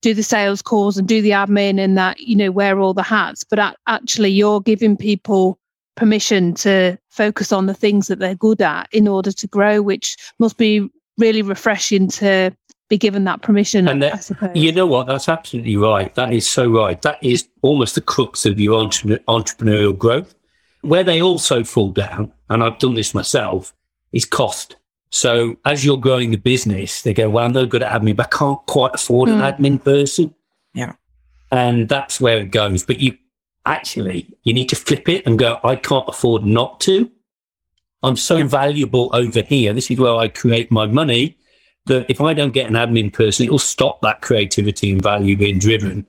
do 0.00 0.14
the 0.14 0.22
sales 0.22 0.62
calls 0.62 0.96
and 0.96 1.08
do 1.08 1.20
the 1.20 1.30
admin 1.30 1.80
and 1.80 1.98
that 1.98 2.20
you 2.20 2.36
know 2.36 2.50
wear 2.50 2.78
all 2.78 2.94
the 2.94 3.02
hats. 3.02 3.44
But 3.44 3.76
actually 3.86 4.30
you're 4.30 4.60
giving 4.60 4.96
people 4.96 5.58
permission 5.96 6.54
to 6.54 6.96
focus 7.10 7.52
on 7.52 7.66
the 7.66 7.74
things 7.74 8.06
that 8.06 8.20
they're 8.20 8.36
good 8.36 8.62
at 8.62 8.88
in 8.92 9.08
order 9.08 9.32
to 9.32 9.46
grow 9.48 9.82
which 9.82 10.16
must 10.38 10.56
be 10.56 10.88
really 11.18 11.42
refreshing 11.42 12.08
to 12.08 12.54
be 12.88 12.96
given 12.98 13.24
that 13.24 13.42
permission 13.42 13.86
And 13.88 14.02
I 14.04 14.10
that- 14.10 14.24
suppose. 14.24 14.50
You 14.54 14.72
know 14.72 14.86
what? 14.86 15.06
That's 15.06 15.28
absolutely 15.28 15.76
right. 15.76 16.14
That 16.14 16.32
is 16.32 16.48
so 16.48 16.70
right. 16.70 17.00
That 17.02 17.22
is 17.22 17.48
almost 17.62 17.94
the 17.94 18.00
crux 18.00 18.46
of 18.46 18.58
your 18.58 18.80
entre- 18.80 19.18
entrepreneurial 19.28 19.96
growth. 19.96 20.34
Where 20.82 21.04
they 21.04 21.20
also 21.20 21.64
fall 21.64 21.90
down, 21.90 22.32
and 22.48 22.62
I've 22.62 22.78
done 22.78 22.94
this 22.94 23.12
myself, 23.14 23.74
is 24.12 24.24
cost. 24.24 24.76
So 25.10 25.56
as 25.64 25.84
you're 25.84 25.96
growing 25.98 26.30
the 26.30 26.36
business, 26.38 27.02
they 27.02 27.12
go, 27.12 27.28
well, 27.28 27.44
I'm 27.44 27.52
no 27.52 27.66
good 27.66 27.82
at 27.82 28.00
admin, 28.00 28.16
but 28.16 28.32
I 28.32 28.36
can't 28.36 28.64
quite 28.66 28.92
afford 28.94 29.28
an 29.28 29.40
Mm. 29.40 29.56
admin 29.58 29.84
person. 29.84 30.34
Yeah. 30.74 30.92
And 31.50 31.88
that's 31.88 32.20
where 32.20 32.38
it 32.38 32.50
goes. 32.52 32.84
But 32.84 33.00
you 33.00 33.16
actually, 33.66 34.28
you 34.44 34.52
need 34.54 34.68
to 34.68 34.76
flip 34.76 35.08
it 35.08 35.26
and 35.26 35.38
go, 35.38 35.58
I 35.64 35.76
can't 35.76 36.08
afford 36.08 36.44
not 36.44 36.80
to. 36.82 37.10
I'm 38.02 38.16
so 38.16 38.46
valuable 38.46 39.10
over 39.12 39.42
here. 39.42 39.72
This 39.72 39.90
is 39.90 39.98
where 39.98 40.14
I 40.14 40.28
create 40.28 40.70
my 40.70 40.86
money 40.86 41.36
that 41.88 42.06
if 42.08 42.20
I 42.20 42.32
don't 42.34 42.52
get 42.52 42.66
an 42.68 42.74
admin 42.74 43.12
person, 43.12 43.44
it 43.44 43.50
will 43.50 43.58
stop 43.58 44.00
that 44.02 44.22
creativity 44.22 44.92
and 44.92 45.02
value 45.02 45.36
being 45.36 45.58
driven. 45.58 46.06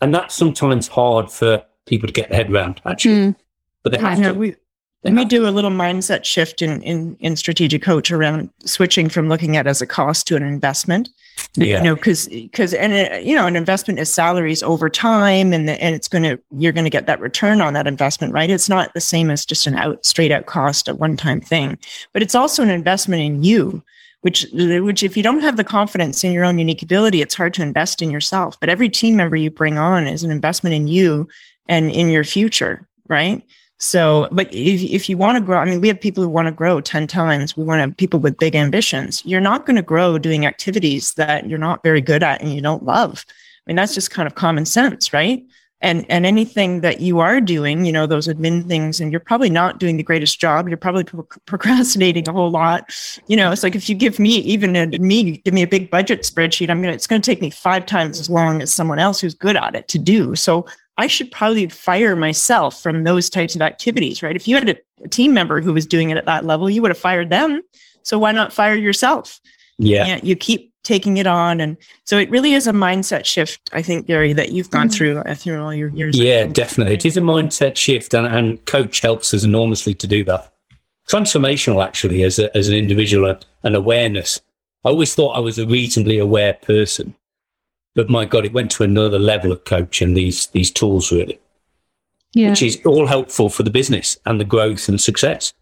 And 0.00 0.14
that's 0.14 0.34
sometimes 0.34 0.88
hard 0.88 1.30
for 1.30 1.64
people 1.86 2.06
to 2.06 2.12
get 2.12 2.28
their 2.30 2.38
head 2.38 2.50
around, 2.52 2.80
actually. 2.86 3.14
Mm. 3.14 3.36
But 3.82 3.92
they 3.92 3.98
have 3.98 4.18
You 4.18 4.24
know, 4.24 4.32
to. 4.32 4.38
we 4.38 4.56
They 5.02 5.12
we 5.12 5.24
do 5.24 5.46
a 5.48 5.50
little 5.50 5.70
mindset 5.70 6.24
shift 6.24 6.60
in, 6.62 6.82
in 6.82 7.16
in 7.20 7.36
strategic 7.36 7.82
coach 7.82 8.10
around 8.10 8.50
switching 8.64 9.08
from 9.08 9.28
looking 9.28 9.56
at 9.56 9.66
it 9.66 9.70
as 9.70 9.80
a 9.80 9.86
cost 9.86 10.26
to 10.26 10.36
an 10.36 10.42
investment 10.42 11.08
Yeah. 11.54 11.78
you 11.78 11.84
know 11.84 11.94
because 11.94 12.26
because 12.28 12.74
and 12.74 12.92
uh, 12.92 13.16
you 13.18 13.36
know 13.36 13.46
an 13.46 13.54
investment 13.54 14.00
is 14.00 14.12
salaries 14.12 14.62
over 14.64 14.90
time 14.90 15.52
and 15.52 15.68
the, 15.68 15.80
and 15.82 15.94
it's 15.94 16.08
going 16.08 16.24
to 16.24 16.36
you're 16.50 16.72
going 16.72 16.84
to 16.84 16.90
get 16.90 17.06
that 17.06 17.20
return 17.20 17.60
on 17.60 17.74
that 17.74 17.86
investment 17.86 18.32
right 18.34 18.50
it's 18.50 18.68
not 18.68 18.92
the 18.92 19.00
same 19.00 19.30
as 19.30 19.46
just 19.46 19.68
an 19.68 19.76
out 19.76 20.04
straight 20.04 20.32
out 20.32 20.46
cost 20.46 20.88
a 20.88 20.94
one 20.96 21.16
time 21.16 21.40
thing 21.40 21.78
but 22.12 22.20
it's 22.20 22.34
also 22.34 22.62
an 22.64 22.70
investment 22.70 23.22
in 23.22 23.44
you 23.44 23.80
which 24.22 24.46
which 24.52 25.02
if 25.02 25.16
you 25.16 25.22
don't 25.22 25.40
have 25.40 25.56
the 25.56 25.64
confidence 25.64 26.24
in 26.24 26.32
your 26.32 26.44
own 26.44 26.58
unique 26.58 26.82
ability 26.82 27.22
it's 27.22 27.34
hard 27.34 27.54
to 27.54 27.62
invest 27.62 28.02
in 28.02 28.10
yourself 28.10 28.58
but 28.60 28.68
every 28.68 28.88
team 28.88 29.16
member 29.16 29.36
you 29.36 29.50
bring 29.50 29.78
on 29.78 30.06
is 30.06 30.24
an 30.24 30.30
investment 30.30 30.74
in 30.74 30.88
you 30.88 31.28
and 31.68 31.90
in 31.90 32.08
your 32.08 32.24
future 32.24 32.86
right 33.08 33.42
so, 33.78 34.28
but 34.32 34.52
if, 34.52 34.82
if 34.82 35.08
you 35.08 35.16
want 35.16 35.38
to 35.38 35.44
grow, 35.44 35.58
I 35.58 35.64
mean, 35.64 35.80
we 35.80 35.86
have 35.86 36.00
people 36.00 36.22
who 36.22 36.28
want 36.28 36.46
to 36.46 36.52
grow 36.52 36.80
10 36.80 37.06
times. 37.06 37.56
We 37.56 37.62
want 37.62 37.78
to 37.78 37.82
have 37.82 37.96
people 37.96 38.18
with 38.18 38.36
big 38.36 38.56
ambitions. 38.56 39.24
You're 39.24 39.40
not 39.40 39.66
going 39.66 39.76
to 39.76 39.82
grow 39.82 40.18
doing 40.18 40.46
activities 40.46 41.14
that 41.14 41.48
you're 41.48 41.58
not 41.58 41.84
very 41.84 42.00
good 42.00 42.24
at 42.24 42.42
and 42.42 42.52
you 42.52 42.60
don't 42.60 42.84
love. 42.84 43.24
I 43.28 43.34
mean, 43.66 43.76
that's 43.76 43.94
just 43.94 44.10
kind 44.10 44.26
of 44.26 44.34
common 44.34 44.66
sense, 44.66 45.12
right? 45.12 45.44
And, 45.80 46.04
and 46.08 46.26
anything 46.26 46.80
that 46.80 47.00
you 47.00 47.20
are 47.20 47.40
doing, 47.40 47.84
you 47.84 47.92
know, 47.92 48.04
those 48.04 48.26
admin 48.26 48.66
things, 48.66 49.00
and 49.00 49.12
you're 49.12 49.20
probably 49.20 49.48
not 49.48 49.78
doing 49.78 49.96
the 49.96 50.02
greatest 50.02 50.40
job. 50.40 50.66
You're 50.66 50.76
probably 50.76 51.04
pro- 51.04 51.22
procrastinating 51.46 52.28
a 52.28 52.32
whole 52.32 52.50
lot. 52.50 52.92
You 53.28 53.36
know, 53.36 53.52
it's 53.52 53.62
like 53.62 53.76
if 53.76 53.88
you 53.88 53.94
give 53.94 54.18
me, 54.18 54.38
even 54.38 54.74
a, 54.74 54.86
me, 54.98 55.36
give 55.38 55.54
me 55.54 55.62
a 55.62 55.68
big 55.68 55.88
budget 55.88 56.22
spreadsheet, 56.22 56.68
I'm 56.68 56.82
to, 56.82 56.88
it's 56.88 57.06
to 57.06 57.20
take 57.20 57.40
me 57.40 57.50
five 57.50 57.86
times 57.86 58.18
as 58.18 58.28
long 58.28 58.60
as 58.60 58.72
someone 58.72 58.98
else 58.98 59.20
who's 59.20 59.34
good 59.34 59.56
at 59.56 59.76
it 59.76 59.86
to 59.88 60.00
do. 60.00 60.34
So 60.34 60.66
I 60.98 61.06
should 61.06 61.30
probably 61.30 61.68
fire 61.68 62.16
myself 62.16 62.82
from 62.82 63.04
those 63.04 63.30
types 63.30 63.54
of 63.54 63.62
activities, 63.62 64.20
right? 64.20 64.34
If 64.34 64.48
you 64.48 64.56
had 64.56 64.68
a, 64.68 64.76
a 65.04 65.08
team 65.08 65.32
member 65.32 65.60
who 65.60 65.72
was 65.72 65.86
doing 65.86 66.10
it 66.10 66.18
at 66.18 66.26
that 66.26 66.44
level, 66.44 66.68
you 66.68 66.82
would 66.82 66.90
have 66.90 66.98
fired 66.98 67.30
them. 67.30 67.62
So 68.02 68.18
why 68.18 68.32
not 68.32 68.52
fire 68.52 68.74
yourself? 68.74 69.40
Yeah. 69.78 70.06
Yeah, 70.06 70.20
you 70.22 70.36
keep 70.36 70.72
taking 70.84 71.18
it 71.18 71.26
on, 71.26 71.60
and 71.60 71.76
so 72.04 72.18
it 72.18 72.30
really 72.30 72.54
is 72.54 72.66
a 72.66 72.72
mindset 72.72 73.24
shift. 73.24 73.60
I 73.72 73.82
think, 73.82 74.06
Gary, 74.06 74.32
that 74.32 74.52
you've 74.52 74.70
gone 74.70 74.88
Mhm. 74.88 74.94
through 74.94 75.18
uh, 75.18 75.34
through 75.34 75.62
all 75.62 75.74
your 75.74 75.90
years. 75.90 76.18
Yeah, 76.18 76.46
definitely. 76.46 76.94
It 76.94 77.04
is 77.04 77.16
a 77.16 77.20
mindset 77.20 77.76
shift, 77.76 78.14
and, 78.14 78.26
and 78.26 78.64
coach 78.64 79.00
helps 79.00 79.32
us 79.34 79.44
enormously 79.44 79.94
to 79.94 80.06
do 80.06 80.24
that. 80.24 80.52
Transformational, 81.08 81.84
actually, 81.84 82.22
as, 82.22 82.38
a, 82.38 82.54
as 82.56 82.68
an 82.68 82.74
individual, 82.74 83.38
and 83.62 83.74
awareness. 83.74 84.40
I 84.84 84.90
always 84.90 85.14
thought 85.14 85.36
I 85.36 85.40
was 85.40 85.58
a 85.58 85.66
reasonably 85.66 86.18
aware 86.18 86.54
person, 86.54 87.14
but 87.94 88.08
my 88.08 88.24
God, 88.24 88.44
it 88.44 88.52
went 88.52 88.70
to 88.72 88.84
another 88.84 89.18
level 89.18 89.52
of 89.52 89.64
coaching 89.64 90.14
these 90.14 90.46
these 90.48 90.70
tools 90.70 91.10
really, 91.12 91.38
yeah. 92.34 92.50
which 92.50 92.62
is 92.62 92.80
all 92.84 93.06
helpful 93.06 93.48
for 93.48 93.62
the 93.62 93.70
business 93.70 94.18
and 94.24 94.40
the 94.40 94.44
growth 94.44 94.88
and 94.88 95.00
success 95.00 95.52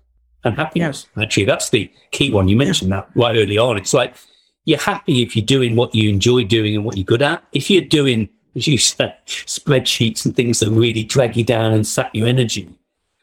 and 0.45 0.57
happiness. 0.57 1.07
Actually, 1.21 1.45
that's 1.45 1.71
the 1.71 1.91
key 2.13 2.31
one. 2.31 2.49
You 2.49 2.57
mentioned 2.57 2.93
that 2.93 3.09
right 3.15 3.37
early 3.37 3.59
on. 3.59 3.77
It's 3.77 3.95
like 3.95 4.15
you're 4.65 4.79
happy 4.79 5.23
if 5.23 5.37
you're 5.37 5.45
doing 5.45 5.77
what 5.77 5.95
you 5.95 6.09
enjoy 6.09 6.45
doing 6.45 6.75
and 6.77 6.85
what 6.85 6.97
you're 6.97 7.05
good 7.05 7.23
at. 7.23 7.43
If 7.53 7.71
you're 7.71 7.83
doing, 7.85 8.29
as 8.55 8.67
you 8.67 8.79
said, 8.79 9.17
spreadsheets 9.27 10.25
and 10.25 10.35
things 10.35 10.61
that 10.61 10.71
really 10.71 11.05
drag 11.05 11.37
you 11.37 11.45
down 11.45 11.73
and 11.73 11.87
sap 11.87 12.15
your 12.15 12.27
energy. 12.27 12.69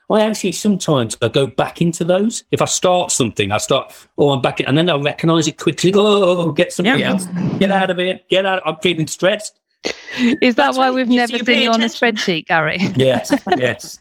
I 0.10 0.22
actually 0.22 0.52
sometimes 0.52 1.18
I 1.22 1.30
go 1.30 1.48
back 1.48 1.82
into 1.82 2.04
those. 2.04 2.44
If 2.52 2.62
I 2.62 2.66
start 2.66 3.10
something, 3.12 3.52
I 3.52 3.58
start, 3.58 3.94
oh, 4.18 4.30
I'm 4.30 4.42
back, 4.42 4.60
in, 4.60 4.68
and 4.68 4.78
then 4.78 4.90
I 4.90 4.96
recognize 4.98 5.48
it 5.48 5.58
quickly. 5.58 5.92
Oh, 5.96 6.52
get 6.52 6.72
something 6.72 7.00
Yeah. 7.00 7.12
else. 7.12 7.26
Get 7.58 7.72
out 7.72 7.90
of 7.90 8.00
it. 8.00 8.28
Get 8.30 8.46
out. 8.46 8.62
I'm 8.66 8.76
feeling 8.78 9.08
stressed. 9.08 9.60
Is 10.18 10.56
that 10.56 10.56
That's 10.56 10.78
why 10.78 10.92
we've 10.92 11.08
never 11.10 11.40
see, 11.40 11.46
seen 11.46 11.62
you 11.64 11.72
on 11.72 11.82
a 11.82 11.86
spreadsheet, 11.86 12.46
Gary? 12.46 12.78
Yes. 12.96 13.34
yes. 13.58 14.00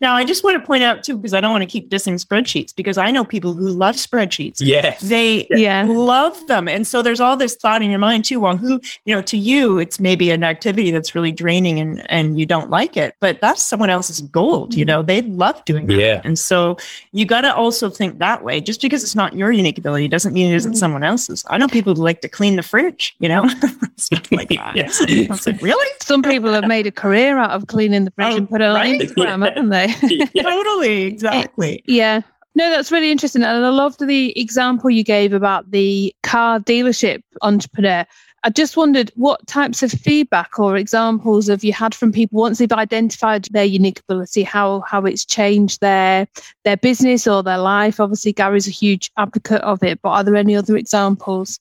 Now, 0.00 0.14
I 0.14 0.24
just 0.24 0.42
want 0.42 0.60
to 0.60 0.66
point 0.66 0.82
out 0.82 1.04
too, 1.04 1.16
because 1.16 1.34
I 1.34 1.40
don't 1.40 1.50
want 1.50 1.62
to 1.62 1.66
keep 1.66 1.90
dissing 1.90 2.22
spreadsheets, 2.24 2.74
because 2.74 2.96
I 2.96 3.10
know 3.10 3.24
people 3.24 3.52
who 3.52 3.68
love 3.68 3.96
spreadsheets. 3.96 4.56
Yes. 4.60 5.00
They 5.00 5.46
Yeah. 5.50 5.84
love 5.88 6.46
them. 6.46 6.68
And 6.68 6.86
so 6.86 7.02
there's 7.02 7.20
all 7.20 7.36
this 7.36 7.54
thought 7.56 7.82
in 7.82 7.90
your 7.90 7.98
mind 7.98 8.24
too. 8.24 8.40
Well, 8.40 8.56
who, 8.56 8.80
you 9.04 9.14
know, 9.14 9.20
to 9.22 9.36
you, 9.36 9.78
it's 9.78 10.00
maybe 10.00 10.30
an 10.30 10.42
activity 10.42 10.90
that's 10.90 11.14
really 11.14 11.32
draining 11.32 11.78
and, 11.78 12.10
and 12.10 12.38
you 12.38 12.46
don't 12.46 12.70
like 12.70 12.96
it, 12.96 13.14
but 13.20 13.40
that's 13.40 13.64
someone 13.64 13.90
else's 13.90 14.22
gold. 14.22 14.74
You 14.74 14.84
mm-hmm. 14.84 14.88
know, 14.88 15.02
they 15.02 15.22
love 15.22 15.62
doing 15.64 15.86
that. 15.88 15.98
Yeah. 15.98 16.20
And 16.24 16.38
so 16.38 16.78
you 17.12 17.26
got 17.26 17.42
to 17.42 17.54
also 17.54 17.90
think 17.90 18.18
that 18.18 18.42
way. 18.42 18.60
Just 18.60 18.80
because 18.80 19.02
it's 19.04 19.14
not 19.14 19.34
your 19.34 19.52
unique 19.52 19.76
ability 19.78 20.08
doesn't 20.08 20.32
mean 20.32 20.50
it 20.50 20.56
isn't 20.56 20.72
mm-hmm. 20.72 20.78
someone 20.78 21.04
else's. 21.04 21.44
I 21.50 21.58
know 21.58 21.68
people 21.68 21.94
who 21.94 22.02
like 22.02 22.22
to 22.22 22.28
clean 22.28 22.56
the 22.56 22.62
fridge, 22.62 23.14
you 23.18 23.28
know, 23.28 23.46
stuff 23.96 24.32
like 24.32 24.50
oh 24.52 24.54
that. 24.56 24.76
Yes. 24.80 25.02
I 25.02 25.26
was 25.28 25.46
like, 25.46 25.60
really? 25.60 25.86
Some 26.00 26.22
people 26.22 26.52
have 26.52 26.66
made 26.66 26.86
a 26.86 26.92
career 26.92 27.38
out 27.38 27.50
of 27.50 27.66
cleaning 27.66 28.04
the 28.04 28.10
fridge 28.12 28.32
Oh, 28.32 28.36
and 28.36 28.48
put 28.48 28.60
it 28.62 28.64
on 28.64 28.74
right? 28.76 29.00
Instagram, 29.00 29.44
haven't 29.44 29.68
they? 29.68 29.89
totally. 30.42 31.04
Eh, 31.04 31.06
exactly. 31.06 31.82
Yeah. 31.86 32.22
No, 32.54 32.68
that's 32.70 32.90
really 32.90 33.10
interesting. 33.10 33.42
And 33.42 33.64
I 33.64 33.68
loved 33.68 34.04
the 34.04 34.38
example 34.38 34.90
you 34.90 35.04
gave 35.04 35.32
about 35.32 35.70
the 35.70 36.14
car 36.22 36.58
dealership 36.58 37.22
entrepreneur. 37.42 38.04
I 38.42 38.50
just 38.50 38.76
wondered 38.76 39.12
what 39.16 39.46
types 39.46 39.82
of 39.82 39.92
feedback 39.92 40.58
or 40.58 40.76
examples 40.76 41.48
have 41.48 41.62
you 41.62 41.74
had 41.74 41.94
from 41.94 42.10
people 42.10 42.40
once 42.40 42.58
they've 42.58 42.72
identified 42.72 43.44
their 43.50 43.64
unique 43.64 44.00
ability, 44.00 44.42
how 44.42 44.80
how 44.80 45.04
it's 45.04 45.26
changed 45.26 45.80
their 45.80 46.26
their 46.64 46.78
business 46.78 47.26
or 47.26 47.42
their 47.42 47.58
life. 47.58 48.00
Obviously, 48.00 48.32
Gary's 48.32 48.66
a 48.66 48.70
huge 48.70 49.10
advocate 49.18 49.60
of 49.60 49.82
it, 49.82 50.00
but 50.00 50.10
are 50.10 50.24
there 50.24 50.36
any 50.36 50.56
other 50.56 50.76
examples? 50.76 51.60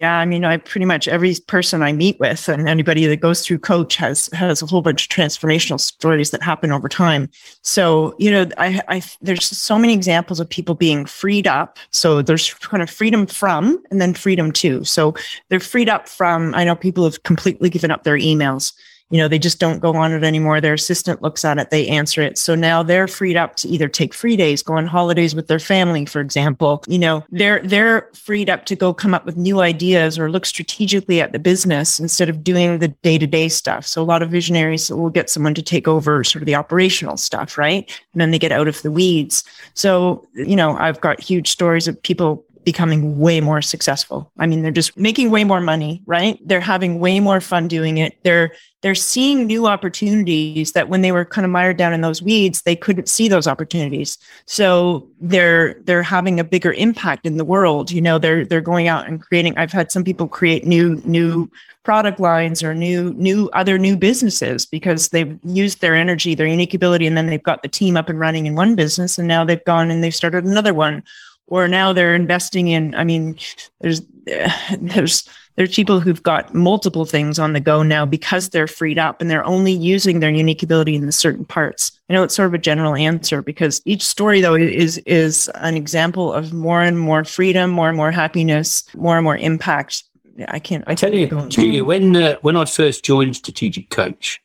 Yeah, 0.00 0.18
I 0.18 0.24
mean, 0.24 0.46
I 0.46 0.56
pretty 0.56 0.86
much 0.86 1.08
every 1.08 1.34
person 1.46 1.82
I 1.82 1.92
meet 1.92 2.18
with 2.18 2.48
and 2.48 2.66
anybody 2.66 3.04
that 3.04 3.20
goes 3.20 3.44
through 3.44 3.58
coach 3.58 3.96
has 3.96 4.30
has 4.32 4.62
a 4.62 4.66
whole 4.66 4.80
bunch 4.80 5.04
of 5.04 5.08
transformational 5.10 5.78
stories 5.78 6.30
that 6.30 6.42
happen 6.42 6.72
over 6.72 6.88
time. 6.88 7.28
So, 7.60 8.14
you 8.18 8.30
know, 8.30 8.46
I, 8.56 8.80
I 8.88 9.02
there's 9.20 9.44
so 9.44 9.78
many 9.78 9.92
examples 9.92 10.40
of 10.40 10.48
people 10.48 10.74
being 10.74 11.04
freed 11.04 11.46
up. 11.46 11.78
So 11.90 12.22
there's 12.22 12.54
kind 12.54 12.82
of 12.82 12.88
freedom 12.88 13.26
from 13.26 13.82
and 13.90 14.00
then 14.00 14.14
freedom 14.14 14.52
to. 14.52 14.82
So 14.84 15.14
they're 15.50 15.60
freed 15.60 15.90
up 15.90 16.08
from, 16.08 16.54
I 16.54 16.64
know 16.64 16.76
people 16.76 17.04
have 17.04 17.22
completely 17.24 17.68
given 17.68 17.90
up 17.90 18.04
their 18.04 18.16
emails 18.16 18.72
you 19.10 19.18
know, 19.18 19.28
they 19.28 19.38
just 19.38 19.58
don't 19.58 19.80
go 19.80 19.94
on 19.94 20.12
it 20.12 20.22
anymore. 20.22 20.60
Their 20.60 20.74
assistant 20.74 21.20
looks 21.20 21.44
at 21.44 21.58
it, 21.58 21.70
they 21.70 21.86
answer 21.88 22.22
it. 22.22 22.38
So 22.38 22.54
now 22.54 22.82
they're 22.82 23.08
freed 23.08 23.36
up 23.36 23.56
to 23.56 23.68
either 23.68 23.88
take 23.88 24.14
free 24.14 24.36
days, 24.36 24.62
go 24.62 24.74
on 24.74 24.86
holidays 24.86 25.34
with 25.34 25.48
their 25.48 25.58
family, 25.58 26.06
for 26.06 26.20
example. 26.20 26.82
You 26.86 26.98
know, 26.98 27.24
they're 27.30 27.60
they're 27.62 28.08
freed 28.14 28.48
up 28.48 28.64
to 28.66 28.76
go 28.76 28.94
come 28.94 29.14
up 29.14 29.26
with 29.26 29.36
new 29.36 29.60
ideas 29.60 30.18
or 30.18 30.30
look 30.30 30.46
strategically 30.46 31.20
at 31.20 31.32
the 31.32 31.38
business 31.38 31.98
instead 31.98 32.28
of 32.28 32.44
doing 32.44 32.78
the 32.78 32.88
day-to-day 32.88 33.48
stuff. 33.48 33.86
So 33.86 34.00
a 34.00 34.04
lot 34.04 34.22
of 34.22 34.30
visionaries 34.30 34.90
will 34.90 35.10
get 35.10 35.28
someone 35.28 35.54
to 35.54 35.62
take 35.62 35.88
over 35.88 36.22
sort 36.22 36.42
of 36.42 36.46
the 36.46 36.54
operational 36.54 37.16
stuff, 37.16 37.58
right? 37.58 37.90
And 38.12 38.20
then 38.20 38.30
they 38.30 38.38
get 38.38 38.52
out 38.52 38.68
of 38.68 38.80
the 38.82 38.90
weeds. 38.90 39.44
So, 39.74 40.26
you 40.34 40.56
know, 40.56 40.76
I've 40.76 41.00
got 41.00 41.20
huge 41.20 41.50
stories 41.50 41.88
of 41.88 42.00
people 42.02 42.44
becoming 42.64 43.18
way 43.18 43.40
more 43.40 43.62
successful. 43.62 44.30
I 44.38 44.46
mean, 44.46 44.62
they're 44.62 44.70
just 44.70 44.96
making 44.96 45.30
way 45.30 45.44
more 45.44 45.60
money, 45.60 46.02
right? 46.06 46.38
They're 46.44 46.60
having 46.60 47.00
way 47.00 47.20
more 47.20 47.40
fun 47.40 47.68
doing 47.68 47.98
it. 47.98 48.18
They're 48.22 48.52
they're 48.82 48.94
seeing 48.94 49.46
new 49.46 49.66
opportunities 49.66 50.72
that 50.72 50.88
when 50.88 51.02
they 51.02 51.12
were 51.12 51.24
kind 51.24 51.44
of 51.44 51.50
mired 51.50 51.76
down 51.76 51.92
in 51.92 52.00
those 52.00 52.22
weeds, 52.22 52.62
they 52.62 52.74
couldn't 52.74 53.08
see 53.08 53.28
those 53.28 53.46
opportunities. 53.46 54.18
So 54.46 55.08
they're 55.20 55.74
they're 55.84 56.02
having 56.02 56.40
a 56.40 56.44
bigger 56.44 56.72
impact 56.72 57.26
in 57.26 57.36
the 57.36 57.44
world. 57.44 57.90
You 57.90 58.00
know, 58.00 58.18
they're 58.18 58.44
they're 58.44 58.60
going 58.60 58.88
out 58.88 59.06
and 59.06 59.20
creating. 59.20 59.56
I've 59.56 59.72
had 59.72 59.90
some 59.90 60.04
people 60.04 60.28
create 60.28 60.66
new 60.66 61.00
new 61.04 61.50
product 61.82 62.20
lines 62.20 62.62
or 62.62 62.74
new 62.74 63.14
new 63.14 63.48
other 63.54 63.78
new 63.78 63.96
businesses 63.96 64.66
because 64.66 65.08
they've 65.08 65.38
used 65.44 65.80
their 65.80 65.94
energy, 65.94 66.34
their 66.34 66.46
unique 66.46 66.74
ability, 66.74 67.06
and 67.06 67.16
then 67.16 67.26
they've 67.26 67.42
got 67.42 67.62
the 67.62 67.68
team 67.68 67.96
up 67.96 68.08
and 68.08 68.20
running 68.20 68.46
in 68.46 68.54
one 68.54 68.74
business, 68.74 69.18
and 69.18 69.28
now 69.28 69.44
they've 69.44 69.64
gone 69.64 69.90
and 69.90 70.04
they've 70.04 70.14
started 70.14 70.44
another 70.44 70.74
one 70.74 71.02
or 71.50 71.68
now 71.68 71.92
they're 71.92 72.14
investing 72.14 72.68
in 72.68 72.94
i 72.94 73.04
mean 73.04 73.36
there's 73.80 74.02
there's 74.80 75.28
there's 75.60 75.74
people 75.74 76.00
who've 76.00 76.22
got 76.22 76.54
multiple 76.54 77.04
things 77.04 77.38
on 77.38 77.52
the 77.52 77.60
go 77.60 77.82
now 77.82 78.06
because 78.06 78.48
they're 78.48 78.66
freed 78.66 78.98
up 78.98 79.20
and 79.20 79.30
they're 79.30 79.44
only 79.44 79.72
using 79.72 80.20
their 80.20 80.30
unique 80.30 80.62
ability 80.62 80.94
in 80.94 81.04
the 81.04 81.12
certain 81.12 81.44
parts. 81.44 81.92
I 82.08 82.14
know 82.14 82.22
it's 82.22 82.34
sort 82.34 82.46
of 82.46 82.54
a 82.54 82.58
general 82.58 82.94
answer 82.94 83.42
because 83.42 83.82
each 83.84 84.02
story 84.02 84.40
though 84.40 84.54
is 84.54 84.96
is 85.04 85.50
an 85.56 85.76
example 85.76 86.32
of 86.32 86.54
more 86.54 86.80
and 86.80 86.98
more 86.98 87.24
freedom 87.24 87.70
more 87.70 87.88
and 87.88 87.96
more 87.96 88.10
happiness 88.10 88.84
more 88.94 89.16
and 89.18 89.24
more 89.24 89.36
impact. 89.36 90.04
I 90.48 90.58
can't 90.58 90.84
i 90.86 90.94
tell 90.94 91.12
you 91.12 91.26
Julia, 91.48 91.84
when 91.84 92.16
uh, 92.16 92.36
when 92.40 92.56
i 92.56 92.64
first 92.64 93.04
joined 93.04 93.36
strategic 93.36 93.90
coach 93.90 94.40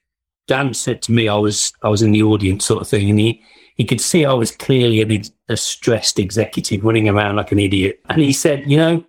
dan 0.48 0.74
said 0.74 1.02
to 1.04 1.14
me 1.14 1.30
i 1.30 1.36
was 1.36 1.72
i 1.82 1.88
was 1.88 2.02
in 2.02 2.12
the 2.12 2.24
audience 2.24 2.66
sort 2.66 2.82
of 2.82 2.90
thing 2.90 3.10
and 3.10 3.20
he 3.20 3.42
he 3.76 3.84
could 3.84 4.02
see 4.02 4.26
I 4.26 4.34
was 4.34 4.52
clearly 4.52 5.02
a, 5.02 5.22
a 5.50 5.58
stressed 5.58 6.18
executive 6.18 6.84
running 6.84 7.08
around 7.10 7.36
like 7.36 7.52
an 7.52 7.60
idiot. 7.60 8.00
And 8.10 8.22
he 8.22 8.32
said, 8.32 8.70
you 8.70 8.78
know, 8.78 9.06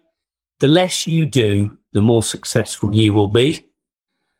the 0.58 0.68
less 0.68 1.06
you 1.06 1.24
do, 1.24 1.78
the 1.92 2.02
more 2.02 2.22
successful 2.22 2.94
you 2.94 3.14
will 3.14 3.28
be. 3.28 3.64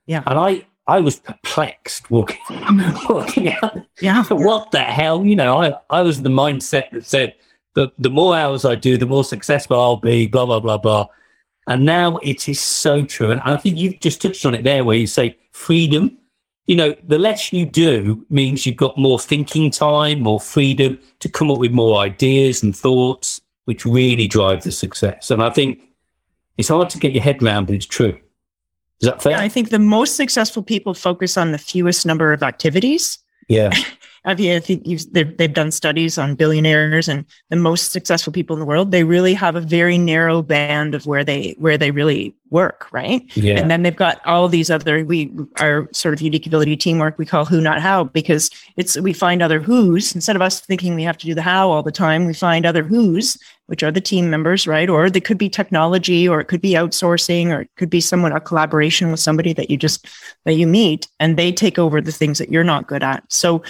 Yeah. 0.07 0.25
And 0.27 0.39
I, 0.39 0.67
I 0.89 1.01
was 1.01 1.21
perplexed 1.21 2.11
walking, 2.11 2.39
walking 3.09 3.53
out. 3.53 3.79
Yeah. 4.01 4.25
What 4.31 4.73
the 4.73 4.81
hell? 4.81 5.25
You 5.25 5.37
know, 5.37 5.63
I, 5.63 5.75
I 5.91 6.03
was 6.03 6.23
the 6.23 6.29
mindset 6.29 6.91
that 6.91 7.07
said, 7.07 7.35
the, 7.75 7.93
the 7.99 8.11
more 8.11 8.35
hours 8.35 8.65
I 8.65 8.75
do, 8.75 8.97
the 8.97 9.07
more 9.07 9.25
successful 9.25 9.79
I'll 9.79 9.97
be, 9.97 10.27
blah, 10.27 10.47
blah, 10.47 10.61
blah, 10.61 10.79
blah. 10.79 11.07
And 11.69 11.85
now 11.85 12.17
it 12.19 12.49
is 12.49 12.59
so 12.59 13.05
true. 13.05 13.31
And 13.31 13.41
I 13.43 13.57
think 13.59 13.77
you've 13.77 14.01
just 14.01 14.23
touched 14.23 14.47
on 14.47 14.55
it 14.55 14.65
there 14.65 14.83
where 14.83 14.97
you 14.97 15.07
say 15.07 15.37
freedom 15.53 16.17
you 16.67 16.75
know, 16.75 16.95
the 17.07 17.19
less 17.19 17.53
you 17.53 17.65
do 17.65 18.25
means 18.29 18.67
you've 18.67 18.77
got 18.77 18.99
more 18.99 19.19
thinking 19.19 19.71
time, 19.71 20.21
more 20.21 20.41
freedom 20.41 20.99
to 21.21 21.29
come 21.29 21.51
up 21.51 21.59
with 21.59 21.73
more 21.73 21.99
ideas 21.99 22.63
and 22.63 22.77
thoughts, 22.77 23.41
which 23.67 23.87
really 23.87 24.27
drive 24.27 24.65
the 24.65 24.73
success. 24.73 25.31
And 25.31 25.43
I 25.43 25.51
think 25.51 25.81
it's 26.59 26.69
hard 26.69 26.91
to 26.91 26.99
get 26.99 27.13
your 27.13 27.23
head 27.23 27.43
around, 27.43 27.67
but 27.67 27.77
it's 27.77 27.87
true. 27.87 28.19
Is 29.01 29.09
that 29.09 29.23
fair? 29.23 29.33
Yeah, 29.33 29.41
I 29.41 29.49
think 29.49 29.71
the 29.71 29.79
most 29.79 30.17
successful 30.17 30.63
people 30.63 30.95
focus 30.95 31.37
on 31.37 31.53
the 31.53 31.59
fewest 31.59 32.05
number 32.07 32.33
of 32.33 32.43
activities. 32.43 33.19
Yeah. 33.49 33.71
I 34.27 34.35
think 34.35 34.85
they've, 35.13 35.37
they've 35.37 35.55
done 35.55 35.71
studies 35.71 36.19
on 36.19 36.35
billionaires 36.35 37.07
and 37.07 37.25
the 37.49 37.57
most 37.57 37.93
successful 37.93 38.33
people 38.33 38.55
in 38.55 38.61
the 38.61 38.67
world. 38.67 38.91
They 38.91 39.05
really 39.05 39.35
have 39.35 39.55
a 39.55 39.61
very 39.61 39.99
narrow 39.99 40.43
band 40.43 40.97
of 40.97 41.07
where 41.07 41.23
they 41.23 41.55
where 41.59 41.79
they 41.79 41.93
really 41.93 42.35
work, 42.51 42.89
right? 42.93 43.23
Yeah. 43.37 43.61
And 43.61 43.71
then 43.71 43.85
they've 43.85 43.95
got 43.95 44.21
all 44.27 44.49
these 44.49 44.69
other 44.69 45.05
we 45.05 45.31
our 45.61 45.89
sort 45.93 46.13
of 46.13 46.21
unique 46.21 46.47
ability 46.47 46.77
teamwork 46.77 47.19
we 47.19 47.27
call 47.27 47.45
who 47.45 47.61
not 47.61 47.81
how 47.81 48.05
because 48.05 48.51
it's 48.77 48.99
we 48.99 49.13
find 49.13 49.43
other 49.43 49.61
who's 49.61 50.13
instead 50.15 50.35
of 50.35 50.43
us 50.43 50.61
thinking 50.61 50.97
we 50.97 51.05
have 51.05 51.19
to 51.19 51.27
do 51.27 51.35
the 51.35 51.43
how 51.43 51.71
all 51.71 51.85
the 51.85 51.93
time. 51.93 52.27
We 52.27 52.35
find 52.35 52.67
other 52.67 52.83
who's 52.83 53.39
which 53.67 53.83
are 53.83 53.91
the 53.91 54.01
team 54.01 54.31
members, 54.31 54.67
right? 54.67 54.89
Or 54.89 55.11
they 55.11 55.21
could 55.21 55.39
be 55.39 55.49
technology, 55.49 56.29
or 56.29 56.41
it 56.41 56.47
could 56.47 56.61
be 56.61 56.73
outsourcing, 56.73 57.49
or 57.49 57.63
it 57.63 57.71
could 57.77 57.91
be 57.91 58.01
someone 58.01 58.33
a 58.33 58.41
collaboration 58.41 59.11
with 59.11 59.21
somebody 59.21 59.53
that 59.53 59.71
you 59.71 59.77
just 59.77 60.07
that 60.45 60.55
you 60.55 60.67
meet, 60.67 61.09
and 61.21 61.37
they 61.37 61.53
take 61.53 61.79
over 61.79 62.01
the 62.01 62.13
things 62.13 62.39
that 62.39 62.51
you're 62.51 62.65
not 62.65 62.87
good 62.87 63.03
at. 63.03 63.25
So 63.33 63.63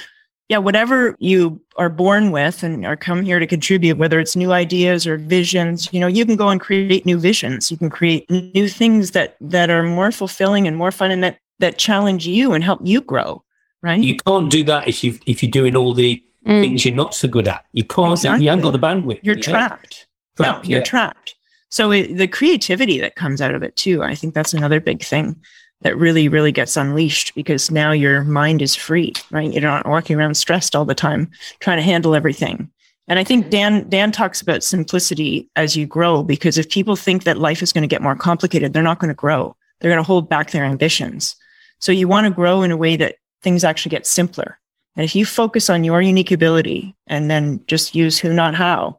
yeah, 0.49 0.59
whatever 0.59 1.17
you 1.19 1.61
are 1.77 1.89
born 1.89 2.31
with 2.31 2.63
and 2.63 2.87
are 2.87 2.97
come 2.97 3.23
here 3.23 3.41
to 3.41 3.47
contribute, 3.47 3.99
whether 3.99 4.21
it's 4.21 4.37
new 4.37 4.53
ideas 4.53 5.07
or 5.07 5.17
visions, 5.17 5.93
you 5.93 5.99
know, 5.99 6.07
you 6.07 6.25
can 6.25 6.37
go 6.37 6.49
and 6.49 6.61
create 6.61 7.05
new 7.05 7.19
visions. 7.19 7.71
You 7.71 7.77
can 7.77 7.91
create 7.91 8.31
new 8.31 8.69
things 8.69 9.11
that 9.11 9.37
that 9.41 9.71
are 9.71 9.83
more 9.83 10.13
fulfilling 10.13 10.67
and 10.69 10.77
more 10.77 10.93
fun 10.93 11.11
and 11.11 11.23
that 11.25 11.39
that 11.59 11.79
challenge 11.79 12.27
you 12.27 12.53
and 12.53 12.63
help 12.63 12.81
you 12.85 13.01
grow. 13.01 13.43
Right. 13.83 14.01
You 14.01 14.17
can't 14.17 14.51
do 14.51 14.63
that 14.65 14.87
if 14.87 15.03
you 15.03 15.19
if 15.27 15.43
you're 15.43 15.51
doing 15.51 15.75
all 15.75 15.95
the 15.95 16.23
mm. 16.47 16.61
things 16.61 16.85
you're 16.85 16.95
not 16.95 17.15
so 17.15 17.27
good 17.27 17.49
at. 17.49 17.65
You 17.73 17.85
can't. 17.85 18.13
Exactly. 18.13 18.45
You 18.45 18.51
haven't 18.51 18.63
got 18.63 18.71
the 18.71 18.79
bandwidth. 18.79 19.21
You're 19.23 19.35
trapped. 19.35 20.07
trapped. 20.37 20.65
No, 20.65 20.69
you're 20.69 20.79
yeah. 20.79 20.85
trapped. 20.85 21.35
So 21.71 21.91
it, 21.91 22.17
the 22.17 22.29
creativity 22.29 23.01
that 23.01 23.17
comes 23.17 23.41
out 23.41 23.55
of 23.55 23.65
it 23.65 23.75
too, 23.75 24.03
I 24.05 24.15
think 24.15 24.35
that's 24.35 24.55
another 24.55 24.81
big 24.81 25.03
thing 25.03 25.41
that 25.83 25.97
really, 25.97 26.29
really 26.29 26.53
gets 26.53 26.77
unleashed 26.77 27.35
because 27.35 27.71
now 27.71 27.93
your 27.93 28.25
mind 28.25 28.63
is 28.63 28.75
free, 28.75 29.13
right? 29.31 29.53
You're 29.53 29.63
not 29.63 29.87
walking 29.87 30.17
around 30.17 30.35
stressed 30.37 30.75
all 30.75 30.85
the 30.85 30.95
time, 30.95 31.31
trying 31.61 31.77
to 31.79 31.83
handle 31.83 32.15
everything. 32.15 32.71
And 33.09 33.19
I 33.19 33.25
think 33.25 33.45
mm-hmm. 33.45 33.51
Dan 33.51 33.89
Dan 33.89 34.13
talks 34.13 34.41
about 34.41 34.65
simplicity 34.65 35.49
as 35.55 35.77
you 35.77 35.87
grow 35.87 36.23
because 36.23 36.59
if 36.59 36.69
people 36.69 36.97
think 36.97 37.25
that 37.25 37.39
life 37.39 37.63
is 37.63 37.73
going 37.73 37.83
to 37.83 37.89
get 37.89 38.03
more 38.03 38.17
complicated, 38.17 38.73
they're 38.73 38.83
not 38.83 38.99
going 38.99 39.09
to 39.09 39.15
grow. 39.15 39.55
They're 39.81 39.91
going 39.91 40.03
to 40.03 40.07
hold 40.07 40.29
back 40.29 40.51
their 40.51 40.65
ambitions. 40.65 41.37
So 41.79 41.93
you 41.93 42.09
want 42.09 42.27
to 42.27 42.33
grow 42.33 42.63
in 42.63 42.71
a 42.71 42.77
way 42.77 42.97
that 42.97 43.17
things 43.43 43.63
actually 43.63 43.91
get 43.91 44.07
simpler. 44.07 44.59
And 44.97 45.05
if 45.05 45.15
you 45.15 45.27
focus 45.27 45.69
on 45.69 45.85
your 45.85 46.01
unique 46.01 46.33
ability 46.33 46.97
and 47.07 47.31
then 47.31 47.63
just 47.67 47.95
use 47.95 48.19
who 48.19 48.33
not 48.33 48.55
how, 48.55 48.99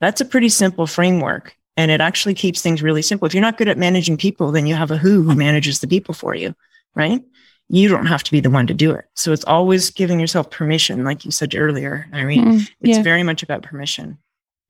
that's 0.00 0.20
a 0.20 0.24
pretty 0.24 0.48
simple 0.48 0.86
framework 0.86 1.56
and 1.76 1.90
it 1.90 2.00
actually 2.00 2.34
keeps 2.34 2.60
things 2.60 2.82
really 2.82 3.02
simple. 3.02 3.26
If 3.26 3.34
you're 3.34 3.40
not 3.40 3.58
good 3.58 3.68
at 3.68 3.78
managing 3.78 4.16
people, 4.16 4.52
then 4.52 4.66
you 4.66 4.74
have 4.74 4.90
a 4.90 4.96
who 4.96 5.22
who 5.22 5.34
manages 5.34 5.80
the 5.80 5.88
people 5.88 6.14
for 6.14 6.34
you, 6.34 6.54
right? 6.94 7.22
You 7.68 7.88
don't 7.88 8.06
have 8.06 8.22
to 8.24 8.30
be 8.30 8.40
the 8.40 8.50
one 8.50 8.66
to 8.66 8.74
do 8.74 8.92
it. 8.92 9.06
So 9.14 9.32
it's 9.32 9.44
always 9.44 9.90
giving 9.90 10.20
yourself 10.20 10.50
permission, 10.50 11.04
like 11.04 11.24
you 11.24 11.30
said 11.30 11.54
earlier, 11.54 12.06
Irene. 12.12 12.44
Mm, 12.44 12.70
yeah. 12.80 12.96
It's 12.96 13.04
very 13.04 13.22
much 13.22 13.42
about 13.42 13.62
permission. 13.62 14.18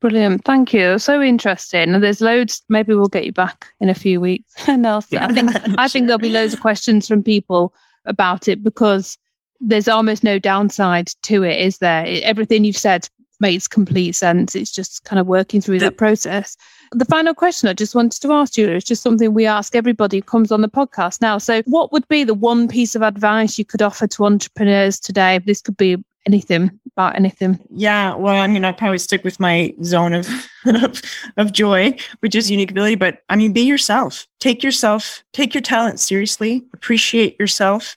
Brilliant. 0.01 0.45
Thank 0.45 0.73
you. 0.73 0.99
So 0.99 1.23
interesting. 1.23 1.95
And 1.95 2.03
there's 2.03 2.21
loads. 2.21 2.62
Maybe 2.69 2.95
we'll 2.95 3.09
get 3.09 3.25
you 3.25 3.33
back 3.33 3.69
in 3.81 3.88
a 3.88 3.95
few 3.95 4.21
weeks. 4.21 4.53
Nelson, 4.69 5.19
yeah. 5.19 5.27
I 5.27 5.33
think 5.33 5.79
I 5.79 5.88
think 5.88 6.07
there'll 6.07 6.19
be 6.19 6.29
loads 6.29 6.55
of 6.55 6.61
questions 6.61 7.09
from 7.09 7.23
people 7.23 7.75
about 8.05 8.49
it 8.49 8.62
because 8.62 9.17
there's 9.61 9.88
almost 9.88 10.25
no 10.25 10.38
downside 10.38 11.09
to 11.23 11.45
it, 11.45 11.61
is 11.61 11.79
there? 11.79 12.05
Everything 12.07 12.65
you've 12.65 12.77
said 12.77 13.09
makes 13.38 13.69
complete 13.69 14.12
sense. 14.12 14.57
It's 14.57 14.73
just 14.73 15.05
kind 15.05 15.21
of 15.21 15.27
working 15.27 15.61
through 15.61 15.79
the, 15.79 15.87
that 15.87 15.99
process. 15.99 16.57
The 16.94 17.07
final 17.07 17.33
question 17.33 17.68
I 17.68 17.72
just 17.72 17.94
wanted 17.94 18.20
to 18.20 18.33
ask 18.33 18.59
you 18.59 18.70
is 18.70 18.85
just 18.85 19.02
something 19.02 19.33
we 19.33 19.46
ask 19.46 19.74
everybody 19.74 20.18
who 20.18 20.22
comes 20.22 20.52
on 20.52 20.61
the 20.61 20.68
podcast 20.68 21.22
now. 21.22 21.38
So, 21.38 21.62
what 21.62 21.90
would 21.90 22.07
be 22.09 22.22
the 22.22 22.35
one 22.35 22.68
piece 22.68 22.94
of 22.94 23.00
advice 23.00 23.59
you 23.59 23.64
could 23.64 23.81
offer 23.81 24.07
to 24.07 24.26
entrepreneurs 24.26 25.00
today? 25.00 25.38
This 25.38 25.62
could 25.62 25.76
be 25.78 26.05
anything 26.26 26.70
about 26.94 27.16
anything. 27.16 27.59
Yeah, 27.70 28.14
well, 28.14 28.40
I 28.40 28.46
mean, 28.46 28.64
I 28.64 28.72
probably 28.72 28.98
stick 28.98 29.24
with 29.24 29.40
my 29.40 29.74
zone 29.83 30.12
of, 30.12 30.28
of 30.66 31.02
of 31.38 31.52
joy, 31.52 31.96
which 32.20 32.35
is 32.35 32.50
unique 32.50 32.70
ability. 32.70 32.96
But 32.96 33.22
I 33.31 33.37
mean, 33.37 33.55
be 33.55 33.62
yourself. 33.62 34.26
Take 34.38 34.62
yourself. 34.62 35.24
Take 35.33 35.55
your 35.55 35.62
talent 35.62 35.98
seriously. 35.98 36.62
Appreciate 36.74 37.38
yourself, 37.40 37.96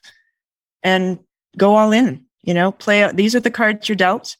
and 0.82 1.18
go 1.58 1.76
all 1.76 1.92
in. 1.92 2.24
You 2.42 2.54
know, 2.54 2.72
play. 2.72 3.10
These 3.12 3.34
are 3.34 3.40
the 3.40 3.50
cards 3.50 3.88
you're 3.88 3.96
dealt 3.96 4.36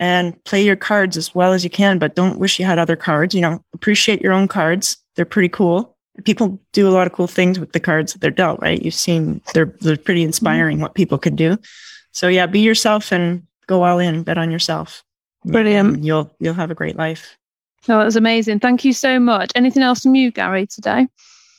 and 0.00 0.42
play 0.44 0.64
your 0.64 0.76
cards 0.76 1.16
as 1.16 1.34
well 1.34 1.52
as 1.52 1.62
you 1.62 1.70
can, 1.70 1.98
but 1.98 2.16
don't 2.16 2.38
wish 2.38 2.58
you 2.58 2.64
had 2.64 2.78
other 2.78 2.96
cards. 2.96 3.34
You 3.34 3.42
know, 3.42 3.62
appreciate 3.74 4.22
your 4.22 4.32
own 4.32 4.48
cards. 4.48 4.96
They're 5.14 5.24
pretty 5.24 5.50
cool. 5.50 5.96
People 6.24 6.58
do 6.72 6.88
a 6.88 6.90
lot 6.90 7.06
of 7.06 7.12
cool 7.12 7.26
things 7.26 7.60
with 7.60 7.72
the 7.72 7.80
cards 7.80 8.12
that 8.12 8.20
they're 8.20 8.30
dealt, 8.30 8.60
right? 8.60 8.82
You've 8.82 8.94
seen 8.94 9.40
they're 9.54 9.72
they're 9.80 9.96
pretty 9.96 10.22
inspiring 10.22 10.80
what 10.80 10.94
people 10.94 11.18
can 11.18 11.36
do. 11.36 11.56
So 12.12 12.26
yeah, 12.26 12.46
be 12.46 12.60
yourself 12.60 13.12
and 13.12 13.46
go 13.66 13.84
all 13.84 14.00
in, 14.00 14.24
bet 14.24 14.38
on 14.38 14.50
yourself. 14.50 15.04
Brilliant. 15.44 16.02
You'll 16.02 16.34
you'll 16.40 16.54
have 16.54 16.70
a 16.70 16.74
great 16.74 16.96
life. 16.96 17.36
Oh, 17.88 17.98
that 17.98 18.04
was 18.04 18.16
amazing. 18.16 18.60
Thank 18.60 18.84
you 18.84 18.92
so 18.92 19.18
much. 19.18 19.52
Anything 19.54 19.82
else 19.82 20.02
from 20.02 20.14
you, 20.14 20.30
Gary, 20.30 20.66
today? 20.66 21.06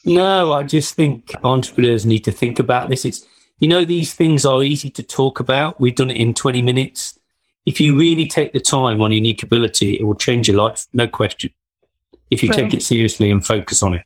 No, 0.05 0.53
I 0.53 0.63
just 0.63 0.95
think 0.95 1.33
entrepreneurs 1.43 2.05
need 2.05 2.23
to 2.25 2.31
think 2.31 2.59
about 2.59 2.89
this. 2.89 3.05
It's, 3.05 3.25
you 3.59 3.67
know, 3.67 3.85
these 3.85 4.13
things 4.13 4.45
are 4.45 4.63
easy 4.63 4.89
to 4.91 5.03
talk 5.03 5.39
about. 5.39 5.79
We've 5.79 5.95
done 5.95 6.11
it 6.11 6.17
in 6.17 6.33
20 6.33 6.61
minutes. 6.61 7.19
If 7.65 7.79
you 7.79 7.97
really 7.97 8.27
take 8.27 8.53
the 8.53 8.59
time 8.59 9.01
on 9.01 9.11
unique 9.11 9.43
ability, 9.43 9.99
it 9.99 10.03
will 10.03 10.15
change 10.15 10.47
your 10.47 10.57
life, 10.57 10.87
no 10.93 11.07
question. 11.07 11.51
If 12.31 12.41
you 12.41 12.49
Brilliant. 12.49 12.71
take 12.71 12.79
it 12.79 12.83
seriously 12.83 13.29
and 13.29 13.45
focus 13.45 13.83
on 13.83 13.95
it, 13.95 14.03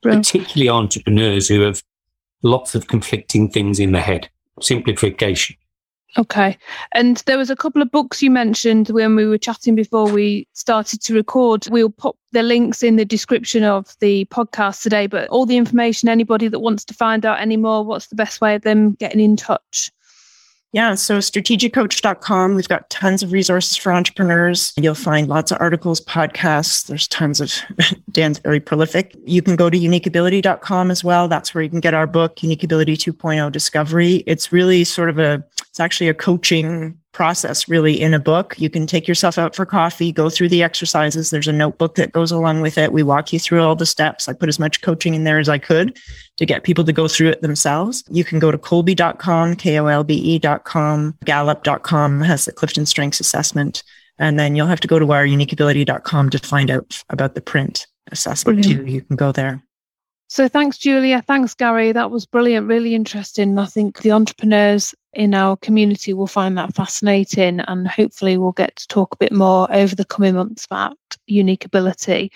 Brilliant. 0.00 0.26
particularly 0.26 0.68
entrepreneurs 0.68 1.48
who 1.48 1.60
have 1.62 1.82
lots 2.42 2.74
of 2.74 2.86
conflicting 2.86 3.50
things 3.50 3.78
in 3.78 3.92
their 3.92 4.02
head. 4.02 4.30
Simplification. 4.60 5.56
Okay. 6.16 6.56
And 6.92 7.16
there 7.26 7.38
was 7.38 7.50
a 7.50 7.56
couple 7.56 7.82
of 7.82 7.90
books 7.90 8.22
you 8.22 8.30
mentioned 8.30 8.88
when 8.90 9.16
we 9.16 9.26
were 9.26 9.38
chatting 9.38 9.74
before 9.74 10.08
we 10.08 10.46
started 10.52 11.02
to 11.02 11.14
record. 11.14 11.66
We'll 11.70 11.90
pop 11.90 12.16
the 12.30 12.42
links 12.44 12.84
in 12.84 12.94
the 12.96 13.04
description 13.04 13.64
of 13.64 13.96
the 13.98 14.24
podcast 14.26 14.82
today, 14.82 15.08
but 15.08 15.28
all 15.30 15.44
the 15.44 15.56
information, 15.56 16.08
anybody 16.08 16.46
that 16.46 16.60
wants 16.60 16.84
to 16.84 16.94
find 16.94 17.26
out 17.26 17.40
any 17.40 17.56
more, 17.56 17.84
what's 17.84 18.06
the 18.06 18.14
best 18.14 18.40
way 18.40 18.54
of 18.54 18.62
them 18.62 18.92
getting 18.92 19.20
in 19.20 19.36
touch? 19.36 19.90
Yeah, 20.74 20.96
so 20.96 21.18
strategiccoach.com, 21.18 22.56
we've 22.56 22.66
got 22.66 22.90
tons 22.90 23.22
of 23.22 23.30
resources 23.30 23.76
for 23.76 23.92
entrepreneurs. 23.92 24.72
You'll 24.76 24.96
find 24.96 25.28
lots 25.28 25.52
of 25.52 25.58
articles, 25.60 26.00
podcasts. 26.00 26.88
There's 26.88 27.06
tons 27.06 27.40
of, 27.40 27.52
Dan's 28.10 28.40
very 28.40 28.58
prolific. 28.58 29.14
You 29.24 29.40
can 29.40 29.54
go 29.54 29.70
to 29.70 29.78
uniqueability.com 29.78 30.90
as 30.90 31.04
well. 31.04 31.28
That's 31.28 31.54
where 31.54 31.62
you 31.62 31.70
can 31.70 31.78
get 31.78 31.94
our 31.94 32.08
book, 32.08 32.42
Unique 32.42 32.64
Ability 32.64 32.96
2.0 32.96 33.52
Discovery. 33.52 34.24
It's 34.26 34.50
really 34.50 34.82
sort 34.82 35.10
of 35.10 35.20
a, 35.20 35.44
it's 35.74 35.80
actually 35.80 36.08
a 36.08 36.14
coaching 36.14 36.96
process 37.10 37.68
really 37.68 38.00
in 38.00 38.14
a 38.14 38.20
book. 38.20 38.54
You 38.58 38.70
can 38.70 38.86
take 38.86 39.08
yourself 39.08 39.38
out 39.38 39.56
for 39.56 39.66
coffee, 39.66 40.12
go 40.12 40.30
through 40.30 40.50
the 40.50 40.62
exercises. 40.62 41.30
There's 41.30 41.48
a 41.48 41.52
notebook 41.52 41.96
that 41.96 42.12
goes 42.12 42.30
along 42.30 42.60
with 42.60 42.78
it. 42.78 42.92
We 42.92 43.02
walk 43.02 43.32
you 43.32 43.40
through 43.40 43.60
all 43.60 43.74
the 43.74 43.84
steps. 43.84 44.28
I 44.28 44.34
put 44.34 44.48
as 44.48 44.60
much 44.60 44.82
coaching 44.82 45.14
in 45.14 45.24
there 45.24 45.40
as 45.40 45.48
I 45.48 45.58
could 45.58 45.98
to 46.36 46.46
get 46.46 46.62
people 46.62 46.84
to 46.84 46.92
go 46.92 47.08
through 47.08 47.30
it 47.30 47.42
themselves. 47.42 48.04
You 48.08 48.22
can 48.22 48.38
go 48.38 48.52
to 48.52 48.58
colby.com, 48.58 49.16
kolbe.com, 49.18 49.56
K-O-L-B-E.com, 49.56 51.16
gallup.com 51.24 52.20
has 52.20 52.44
the 52.44 52.52
Clifton 52.52 52.86
Strengths 52.86 53.18
Assessment. 53.18 53.82
And 54.20 54.38
then 54.38 54.54
you'll 54.54 54.68
have 54.68 54.78
to 54.78 54.86
go 54.86 55.00
to 55.00 55.12
our 55.12 55.24
uniqueability.com 55.24 56.30
to 56.30 56.38
find 56.38 56.70
out 56.70 57.02
about 57.10 57.34
the 57.34 57.40
print 57.40 57.88
assessment 58.12 58.62
Brilliant. 58.62 58.86
too. 58.86 58.92
You 58.92 59.00
can 59.00 59.16
go 59.16 59.32
there. 59.32 59.60
So 60.28 60.48
thanks, 60.48 60.78
Julia. 60.78 61.22
Thanks, 61.22 61.54
Gary. 61.54 61.92
That 61.92 62.10
was 62.10 62.26
brilliant, 62.26 62.68
really 62.68 62.94
interesting. 62.94 63.58
I 63.58 63.66
think 63.66 64.02
the 64.02 64.12
entrepreneurs 64.12 64.94
in 65.14 65.34
our 65.34 65.56
community 65.56 66.12
will 66.12 66.26
find 66.26 66.56
that 66.58 66.74
fascinating 66.74 67.60
and 67.60 67.86
hopefully 67.88 68.36
we'll 68.36 68.52
get 68.52 68.76
to 68.76 68.88
talk 68.88 69.14
a 69.14 69.18
bit 69.18 69.32
more 69.32 69.72
over 69.72 69.94
the 69.94 70.04
coming 70.04 70.34
months 70.34 70.64
about 70.64 70.98
unique 71.26 71.64
ability. 71.64 72.32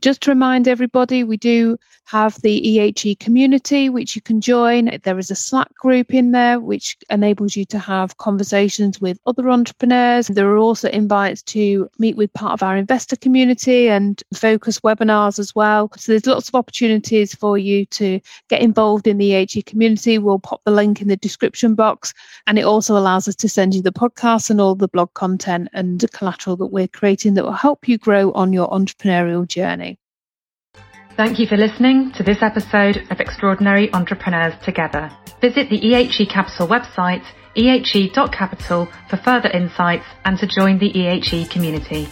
Just 0.00 0.22
to 0.22 0.30
remind 0.30 0.66
everybody, 0.66 1.24
we 1.24 1.36
do 1.36 1.76
have 2.06 2.40
the 2.40 2.60
EHE 2.60 3.18
community, 3.20 3.88
which 3.88 4.16
you 4.16 4.22
can 4.22 4.40
join. 4.40 4.98
There 5.04 5.18
is 5.18 5.30
a 5.30 5.34
Slack 5.34 5.72
group 5.74 6.14
in 6.14 6.32
there, 6.32 6.58
which 6.58 6.96
enables 7.10 7.54
you 7.54 7.64
to 7.66 7.78
have 7.78 8.16
conversations 8.16 9.00
with 9.00 9.18
other 9.26 9.50
entrepreneurs. 9.50 10.28
There 10.28 10.50
are 10.50 10.56
also 10.56 10.88
invites 10.88 11.42
to 11.54 11.88
meet 11.98 12.16
with 12.16 12.32
part 12.32 12.54
of 12.54 12.62
our 12.62 12.76
investor 12.76 13.14
community 13.14 13.88
and 13.88 14.22
focus 14.34 14.80
webinars 14.80 15.38
as 15.38 15.54
well. 15.54 15.90
So 15.96 16.12
there's 16.12 16.26
lots 16.26 16.48
of 16.48 16.54
opportunities 16.54 17.34
for 17.34 17.58
you 17.58 17.84
to 17.86 18.20
get 18.48 18.62
involved 18.62 19.06
in 19.06 19.18
the 19.18 19.32
EHE 19.32 19.66
community. 19.66 20.18
We'll 20.18 20.38
pop 20.38 20.62
the 20.64 20.72
link 20.72 21.02
in 21.02 21.08
the 21.08 21.16
description 21.16 21.74
box. 21.74 22.14
And 22.46 22.58
it 22.58 22.64
also 22.64 22.96
allows 22.96 23.28
us 23.28 23.36
to 23.36 23.48
send 23.48 23.74
you 23.74 23.82
the 23.82 23.92
podcast 23.92 24.50
and 24.50 24.60
all 24.60 24.74
the 24.74 24.88
blog 24.88 25.12
content 25.14 25.68
and 25.74 26.04
collateral 26.12 26.56
that 26.56 26.66
we're 26.66 26.88
creating 26.88 27.34
that 27.34 27.44
will 27.44 27.52
help 27.52 27.86
you 27.86 27.98
grow 27.98 28.32
on 28.32 28.52
your 28.52 28.68
entrepreneurial 28.70 29.46
journey. 29.46 29.89
Thank 31.20 31.38
you 31.38 31.46
for 31.46 31.58
listening 31.58 32.12
to 32.12 32.22
this 32.22 32.38
episode 32.40 33.06
of 33.10 33.20
Extraordinary 33.20 33.92
Entrepreneurs 33.92 34.54
Together. 34.64 35.10
Visit 35.42 35.68
the 35.68 35.78
EHE 35.78 36.26
Capital 36.30 36.66
website, 36.66 37.22
ehe.capital, 37.54 38.88
for 39.10 39.16
further 39.18 39.50
insights 39.50 40.06
and 40.24 40.38
to 40.38 40.46
join 40.46 40.78
the 40.78 40.90
EHE 40.90 41.50
community. 41.50 42.08